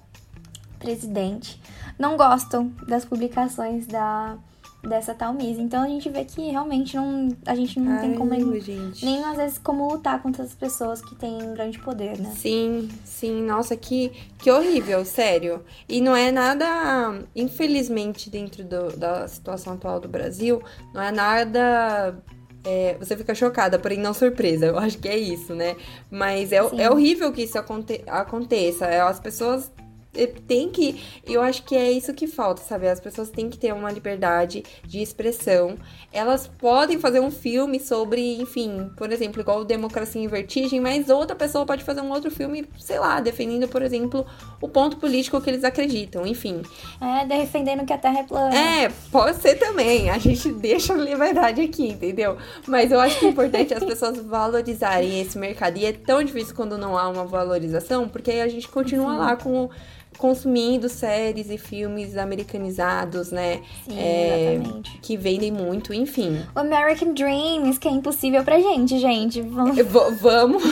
presidente, 0.78 1.60
não 1.98 2.16
gostam 2.16 2.72
das 2.86 3.04
publicações 3.04 3.86
da 3.86 4.38
dessa 4.82 5.14
tal 5.14 5.32
Miss. 5.32 5.58
Então 5.58 5.82
a 5.82 5.88
gente 5.88 6.08
vê 6.08 6.24
que 6.24 6.40
realmente 6.50 6.96
não, 6.96 7.28
a 7.46 7.54
gente 7.54 7.80
não 7.80 7.92
Ai, 7.92 8.00
tem 8.00 8.14
como 8.14 8.30
nem, 8.30 8.60
gente. 8.60 9.04
nem 9.04 9.24
às 9.24 9.36
vezes 9.36 9.58
como 9.58 9.90
lutar 9.90 10.22
contra 10.22 10.44
as 10.44 10.54
pessoas 10.54 11.00
que 11.02 11.14
têm 11.16 11.42
um 11.42 11.54
grande 11.54 11.78
poder, 11.78 12.18
né? 12.18 12.32
Sim, 12.36 12.88
sim, 13.04 13.42
nossa, 13.42 13.76
que, 13.76 14.12
que 14.38 14.50
horrível, 14.50 15.04
sério. 15.04 15.64
E 15.88 16.00
não 16.00 16.14
é 16.14 16.30
nada, 16.30 17.24
infelizmente, 17.34 18.30
dentro 18.30 18.64
do, 18.64 18.96
da 18.96 19.26
situação 19.26 19.74
atual 19.74 20.00
do 20.00 20.08
Brasil, 20.08 20.62
não 20.94 21.02
é 21.02 21.10
nada 21.10 22.16
é, 22.64 22.96
você 22.98 23.16
fica 23.16 23.34
chocada, 23.34 23.78
porém 23.78 23.98
não 23.98 24.12
surpresa. 24.12 24.66
Eu 24.66 24.78
acho 24.78 24.98
que 24.98 25.08
é 25.08 25.16
isso, 25.16 25.54
né? 25.54 25.76
Mas 26.10 26.52
é, 26.52 26.56
é 26.56 26.90
horrível 26.90 27.32
que 27.32 27.42
isso 27.42 27.58
aconte 27.58 28.02
aconteça. 28.06 28.86
É, 28.86 29.00
as 29.00 29.20
pessoas 29.20 29.70
tem 30.26 30.70
que. 30.70 31.02
Eu 31.26 31.42
acho 31.42 31.62
que 31.62 31.76
é 31.76 31.90
isso 31.90 32.12
que 32.14 32.26
falta, 32.26 32.62
sabe? 32.62 32.88
As 32.88 33.00
pessoas 33.00 33.30
têm 33.30 33.48
que 33.48 33.58
ter 33.58 33.72
uma 33.72 33.90
liberdade 33.90 34.64
de 34.84 35.00
expressão. 35.00 35.76
Elas 36.12 36.46
podem 36.46 36.98
fazer 36.98 37.20
um 37.20 37.30
filme 37.30 37.78
sobre, 37.78 38.40
enfim, 38.40 38.90
por 38.96 39.12
exemplo, 39.12 39.40
igual 39.40 39.64
Democracia 39.64 40.22
em 40.22 40.26
Vertigem, 40.26 40.80
mas 40.80 41.08
outra 41.08 41.36
pessoa 41.36 41.64
pode 41.66 41.84
fazer 41.84 42.00
um 42.00 42.10
outro 42.10 42.30
filme, 42.30 42.66
sei 42.78 42.98
lá, 42.98 43.20
defendendo, 43.20 43.68
por 43.68 43.82
exemplo, 43.82 44.26
o 44.60 44.68
ponto 44.68 44.96
político 44.96 45.40
que 45.40 45.50
eles 45.50 45.64
acreditam, 45.64 46.26
enfim. 46.26 46.62
É, 47.00 47.26
defendendo 47.26 47.84
que 47.84 47.92
a 47.92 47.98
Terra 47.98 48.20
é 48.20 48.22
plana. 48.24 48.54
É, 48.54 48.90
pode 49.10 49.40
ser 49.40 49.56
também. 49.56 50.10
A 50.10 50.18
gente 50.18 50.50
deixa 50.52 50.94
a 50.94 50.96
liberdade 50.96 51.60
aqui, 51.60 51.88
entendeu? 51.88 52.36
Mas 52.66 52.90
eu 52.90 53.00
acho 53.00 53.18
que 53.18 53.26
é 53.26 53.28
importante 53.28 53.74
as 53.74 53.84
pessoas 53.84 54.18
valorizarem 54.18 55.20
esse 55.20 55.38
mercado. 55.38 55.78
E 55.78 55.84
é 55.84 55.92
tão 55.92 56.22
difícil 56.22 56.54
quando 56.54 56.76
não 56.78 56.96
há 56.96 57.08
uma 57.08 57.24
valorização, 57.24 58.08
porque 58.08 58.30
aí 58.30 58.40
a 58.40 58.48
gente 58.48 58.68
continua 58.68 59.12
Sim. 59.12 59.18
lá 59.18 59.36
com 59.36 59.70
consumindo 60.18 60.88
séries 60.88 61.48
e 61.48 61.56
filmes 61.56 62.16
americanizados, 62.16 63.30
né? 63.30 63.62
Sim, 63.84 63.96
é, 63.96 64.54
exatamente. 64.54 64.98
Que 64.98 65.16
vendem 65.16 65.52
muito, 65.52 65.94
enfim. 65.94 66.44
O 66.54 66.58
American 66.58 67.14
Dreams, 67.14 67.78
que 67.78 67.86
é 67.86 67.90
impossível 67.92 68.42
pra 68.42 68.60
gente, 68.60 68.98
gente. 68.98 69.40
Vamos, 69.40 69.78
vamos, 70.20 70.62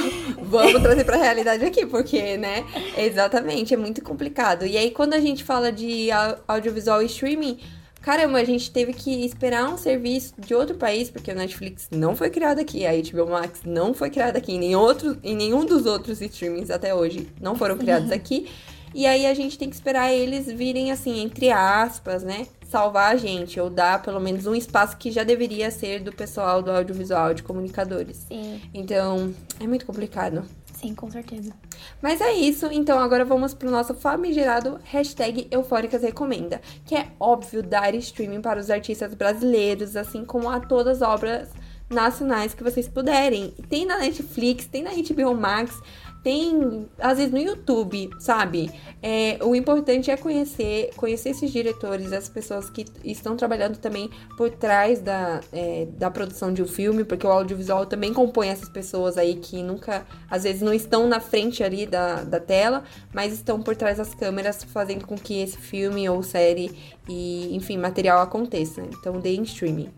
vamos 0.43 0.83
trazer 0.83 1.05
pra 1.05 1.17
realidade 1.17 1.65
aqui, 1.65 1.87
porque, 1.87 2.37
né? 2.37 2.65
Exatamente, 2.99 3.73
é 3.73 3.77
muito 3.77 4.03
complicado. 4.03 4.67
E 4.67 4.77
aí, 4.77 4.91
quando 4.91 5.15
a 5.15 5.21
gente 5.21 5.45
fala 5.45 5.71
de 5.71 6.09
audiovisual 6.49 7.01
e 7.01 7.07
streaming, 7.07 7.59
caramba, 8.03 8.39
a 8.39 8.45
gente 8.45 8.71
teve 8.71 8.93
que 8.93 9.25
esperar 9.25 9.69
um 9.69 9.77
serviço 9.77 10.35
de 10.39 10.55
outro 10.55 10.75
país, 10.75 11.09
porque 11.09 11.31
o 11.31 11.35
Netflix 11.37 11.89
não 11.93 12.17
foi 12.17 12.31
criado 12.31 12.59
aqui, 12.59 12.85
a 12.85 12.91
HBO 12.93 13.31
Max 13.31 13.61
não 13.65 13.95
foi 13.95 14.11
criada 14.11 14.39
aqui, 14.39 14.53
em, 14.53 14.75
outro, 14.75 15.17
em 15.23 15.37
nenhum 15.37 15.65
dos 15.65 15.87
outros 15.87 16.21
streamings 16.21 16.71
até 16.71 16.93
hoje 16.93 17.29
não 17.41 17.55
foram 17.55 17.79
criados 17.79 18.11
aqui. 18.11 18.49
E 18.95 19.07
aí 19.07 19.27
a 19.27 19.35
gente 19.35 19.59
tem 19.59 19.69
que 19.69 19.75
esperar 19.77 20.13
eles 20.13 20.47
virem 20.47 20.91
assim, 20.91 21.21
entre 21.21 21.51
aspas, 21.51 22.23
né? 22.23 22.47
Salvar 22.69 23.13
a 23.13 23.17
gente, 23.17 23.61
ou 23.61 23.71
dar 23.71 24.03
pelo 24.03 24.21
menos 24.21 24.47
um 24.47 24.55
espaço 24.55 24.97
que 24.97 25.11
já 25.11 25.23
deveria 25.23 25.71
ser 25.71 26.01
do 26.01 26.13
pessoal 26.13 26.63
do 26.63 26.71
audiovisual, 26.71 27.33
de 27.35 27.43
comunicadores. 27.43 28.27
Sim. 28.29 28.61
Então, 28.75 29.33
é 29.61 29.67
muito 29.67 29.87
complicado. 29.87 30.45
Sim, 30.75 30.95
com 30.95 31.11
certeza. 31.11 31.53
Mas 32.03 32.21
é 32.21 32.33
isso, 32.33 32.67
então 32.67 32.99
agora 32.99 33.25
vamos 33.25 33.55
pro 33.55 33.71
nosso 33.71 33.95
famigerado 33.95 34.79
hashtag 34.85 35.49
Eufóricas 35.51 36.03
Recomenda, 36.03 36.61
que 36.85 36.95
é 36.95 37.09
óbvio 37.19 37.63
dar 37.63 37.95
streaming 37.95 38.43
para 38.43 38.61
os 38.61 38.69
artistas 38.69 39.15
brasileiros, 39.15 39.97
assim 39.97 40.25
como 40.25 40.51
a 40.51 40.61
todas 40.61 41.01
as 41.01 41.09
obras 41.09 41.49
nacionais 41.89 42.53
que 42.53 42.63
vocês 42.63 42.89
puderem. 42.89 43.55
Tem 43.69 43.87
na 43.87 43.99
Netflix, 43.99 44.67
tem 44.67 44.83
na 44.83 44.91
HBO 44.91 45.35
Max, 45.35 45.81
tem, 46.27 46.89
às 46.99 47.19
vezes, 47.19 47.33
no 47.33 47.39
YouTube, 47.39 48.11
sabe? 48.19 48.69
É, 49.01 49.39
o 49.45 49.55
importante 49.55 50.11
é 50.11 50.17
conhecer, 50.17 50.91
conhecer 50.97 51.29
esses 51.29 51.53
diretores, 51.53 52.13
as 52.13 52.29
pessoas 52.29 52.69
que 52.69 52.85
estão 53.05 53.37
trabalhando 53.37 53.77
também 53.77 54.11
por 54.37 54.51
trás 54.51 55.01
da, 55.01 55.41
é, 55.53 55.87
da 55.97 56.11
produção 56.11 56.53
de 56.53 56.61
um 56.61 56.67
filme, 56.67 57.05
porque 57.05 57.25
o 57.25 57.31
audiovisual 57.31 57.87
também 57.87 58.13
compõe 58.13 58.49
essas 58.49 58.69
pessoas 58.69 59.17
aí 59.17 59.37
que 59.37 59.63
nunca, 59.63 60.05
às 60.29 60.43
vezes, 60.43 60.63
não 60.63 60.75
estão 60.75 61.07
na 61.07 61.21
frente 61.21 61.63
ali 61.63 61.87
da, 61.87 62.25
da 62.25 62.41
tela, 62.41 62.83
mas 63.15 63.33
estão 63.33 63.63
por 63.63 63.77
trás 63.77 63.99
das 63.99 64.13
câmeras, 64.13 64.65
fazendo 64.65 65.07
com 65.07 65.15
que 65.15 65.41
esse 65.41 65.57
filme 65.57 66.09
ou 66.09 66.25
série 66.25 66.77
e, 67.09 67.55
enfim, 67.55 67.79
material 67.79 68.21
aconteça. 68.21 68.81
Então, 68.81 69.21
deem 69.21 69.45
streaming. 69.45 69.91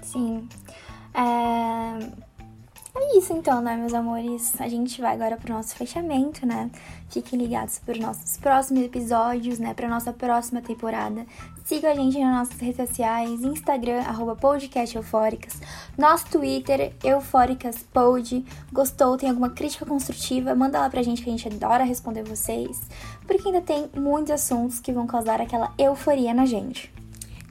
Sim. 0.00 0.48
É 1.12 2.29
é 2.94 3.18
isso 3.18 3.32
então, 3.32 3.60
né, 3.60 3.76
meus 3.76 3.94
amores? 3.94 4.60
A 4.60 4.68
gente 4.68 5.00
vai 5.00 5.14
agora 5.14 5.36
pro 5.36 5.52
nosso 5.52 5.74
fechamento, 5.76 6.44
né? 6.44 6.70
Fiquem 7.08 7.38
ligados 7.38 7.78
para 7.78 7.92
os 7.92 8.00
nossos 8.00 8.36
próximos 8.36 8.84
episódios, 8.84 9.58
né? 9.58 9.74
Pra 9.74 9.88
nossa 9.88 10.12
próxima 10.12 10.60
temporada. 10.60 11.24
Siga 11.64 11.92
a 11.92 11.94
gente 11.94 12.18
nas 12.18 12.48
nossas 12.48 12.60
redes 12.60 12.88
sociais, 12.88 13.42
Instagram, 13.42 14.00
arroba 14.00 14.34
podcast 14.34 14.96
eufóricas, 14.96 15.60
nosso 15.96 16.26
Twitter, 16.26 16.92
eufóricaspod. 17.04 18.44
Gostou? 18.72 19.16
Tem 19.16 19.28
alguma 19.28 19.50
crítica 19.50 19.86
construtiva? 19.86 20.54
Manda 20.54 20.80
lá 20.80 20.90
pra 20.90 21.02
gente 21.02 21.22
que 21.22 21.30
a 21.30 21.32
gente 21.32 21.48
adora 21.48 21.84
responder 21.84 22.24
vocês. 22.24 22.80
Porque 23.26 23.48
ainda 23.48 23.60
tem 23.60 23.88
muitos 23.94 24.32
assuntos 24.32 24.80
que 24.80 24.92
vão 24.92 25.06
causar 25.06 25.40
aquela 25.40 25.72
euforia 25.78 26.34
na 26.34 26.44
gente. 26.44 26.92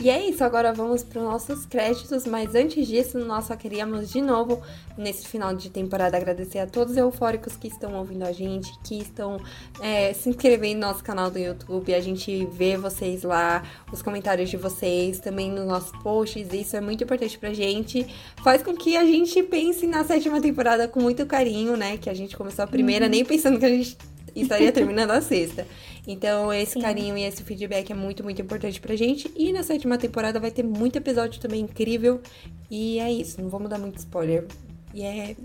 E 0.02 0.10
é 0.10 0.30
isso, 0.30 0.46
agora 0.46 0.72
vamos 0.72 1.04
para 1.04 1.20
os 1.20 1.26
nossos 1.26 1.66
créditos, 1.66 2.26
mas 2.26 2.56
antes 2.56 2.88
disso, 2.88 3.20
nós 3.20 3.44
só 3.44 3.56
queríamos 3.58 4.10
de 4.10 4.22
novo, 4.22 4.62
nesse 4.98 5.28
final 5.28 5.54
de 5.54 5.70
temporada, 5.70 6.16
agradecer 6.16 6.60
a 6.60 6.66
todos 6.66 6.94
os 6.94 6.98
eufóricos 6.98 7.58
que 7.58 7.68
estão 7.68 7.94
ouvindo 7.96 8.24
a 8.24 8.32
gente, 8.32 8.72
que 8.82 8.98
estão 8.98 9.42
é, 9.82 10.14
se 10.14 10.30
inscrevendo 10.30 10.80
no 10.80 10.88
nosso 10.88 11.04
canal 11.04 11.30
do 11.30 11.38
YouTube, 11.38 11.94
a 11.94 12.00
gente 12.00 12.46
vê 12.46 12.78
vocês 12.78 13.24
lá, 13.24 13.62
os 13.92 14.02
comentários 14.02 14.50
de 14.50 14.56
vocês, 14.56 15.20
também 15.20 15.52
nos 15.52 15.68
nossos 15.68 15.92
posts, 16.02 16.48
isso 16.54 16.78
é 16.78 16.80
muito 16.80 17.04
importante 17.04 17.38
pra 17.38 17.52
gente, 17.52 18.08
faz 18.42 18.64
com 18.64 18.74
que 18.74 18.96
a 18.96 19.04
gente 19.04 19.44
pense 19.44 19.86
na 19.86 20.06
sétima 20.06 20.40
temporada 20.40 20.88
com 20.88 21.02
muito 21.02 21.26
carinho, 21.26 21.76
né, 21.76 21.98
que 21.98 22.10
a 22.10 22.14
gente 22.14 22.38
começou 22.38 22.64
a 22.64 22.68
primeira 22.68 23.04
uhum. 23.04 23.12
nem 23.12 23.26
pensando 23.26 23.60
que 23.60 23.66
a 23.66 23.70
gente 23.70 23.98
estaria 24.36 24.72
terminando 24.74 25.12
a 25.12 25.22
sexta. 25.22 25.68
Então, 26.08 26.52
esse 26.54 26.74
Sim. 26.74 26.82
carinho 26.82 27.18
e 27.18 27.24
esse 27.24 27.44
feedback 27.44 27.92
é 27.92 27.96
muito, 27.96 28.24
muito 28.24 28.42
importante 28.42 28.80
pra 28.82 28.96
gente. 28.96 29.32
E 29.36 29.54
na 29.54 29.64
sétima 29.64 29.98
temporada 29.98 30.40
vai 30.40 30.52
ter 30.52 30.64
muito 30.64 30.98
episódio 30.98 31.40
também 31.40 31.62
incrível. 31.62 32.22
E 32.70 33.00
é 33.00 33.12
isso, 33.12 33.42
não 33.42 33.50
vamos 33.50 33.70
dar 33.70 33.78
muito 33.78 33.98
spoiler. 33.98 34.46
E 34.94 35.04
é. 35.04 35.36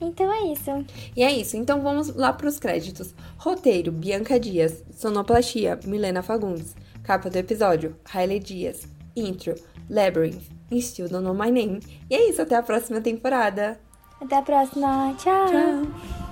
Então 0.00 0.32
é 0.32 0.52
isso. 0.52 0.70
E 1.16 1.22
é 1.22 1.30
isso. 1.30 1.56
Então 1.56 1.82
vamos 1.82 2.14
lá 2.14 2.32
pros 2.32 2.58
créditos. 2.58 3.14
Roteiro: 3.36 3.92
Bianca 3.92 4.38
Dias. 4.38 4.82
Sonoplastia: 4.92 5.78
Milena 5.84 6.22
Fagundes. 6.22 6.74
Capa 7.02 7.28
do 7.28 7.36
episódio: 7.36 7.96
Hailey 8.12 8.38
Dias. 8.38 8.86
Intro: 9.14 9.54
Labyrinth. 9.88 10.42
Still 10.78 11.08
Don't 11.08 11.24
Know 11.24 11.34
My 11.34 11.50
Name. 11.50 11.80
E 12.08 12.14
é 12.14 12.28
isso. 12.28 12.40
Até 12.40 12.54
a 12.56 12.62
próxima 12.62 13.00
temporada. 13.00 13.80
Até 14.20 14.36
a 14.36 14.42
próxima. 14.42 15.14
Tchau. 15.18 15.46
Tchau. 15.46 16.29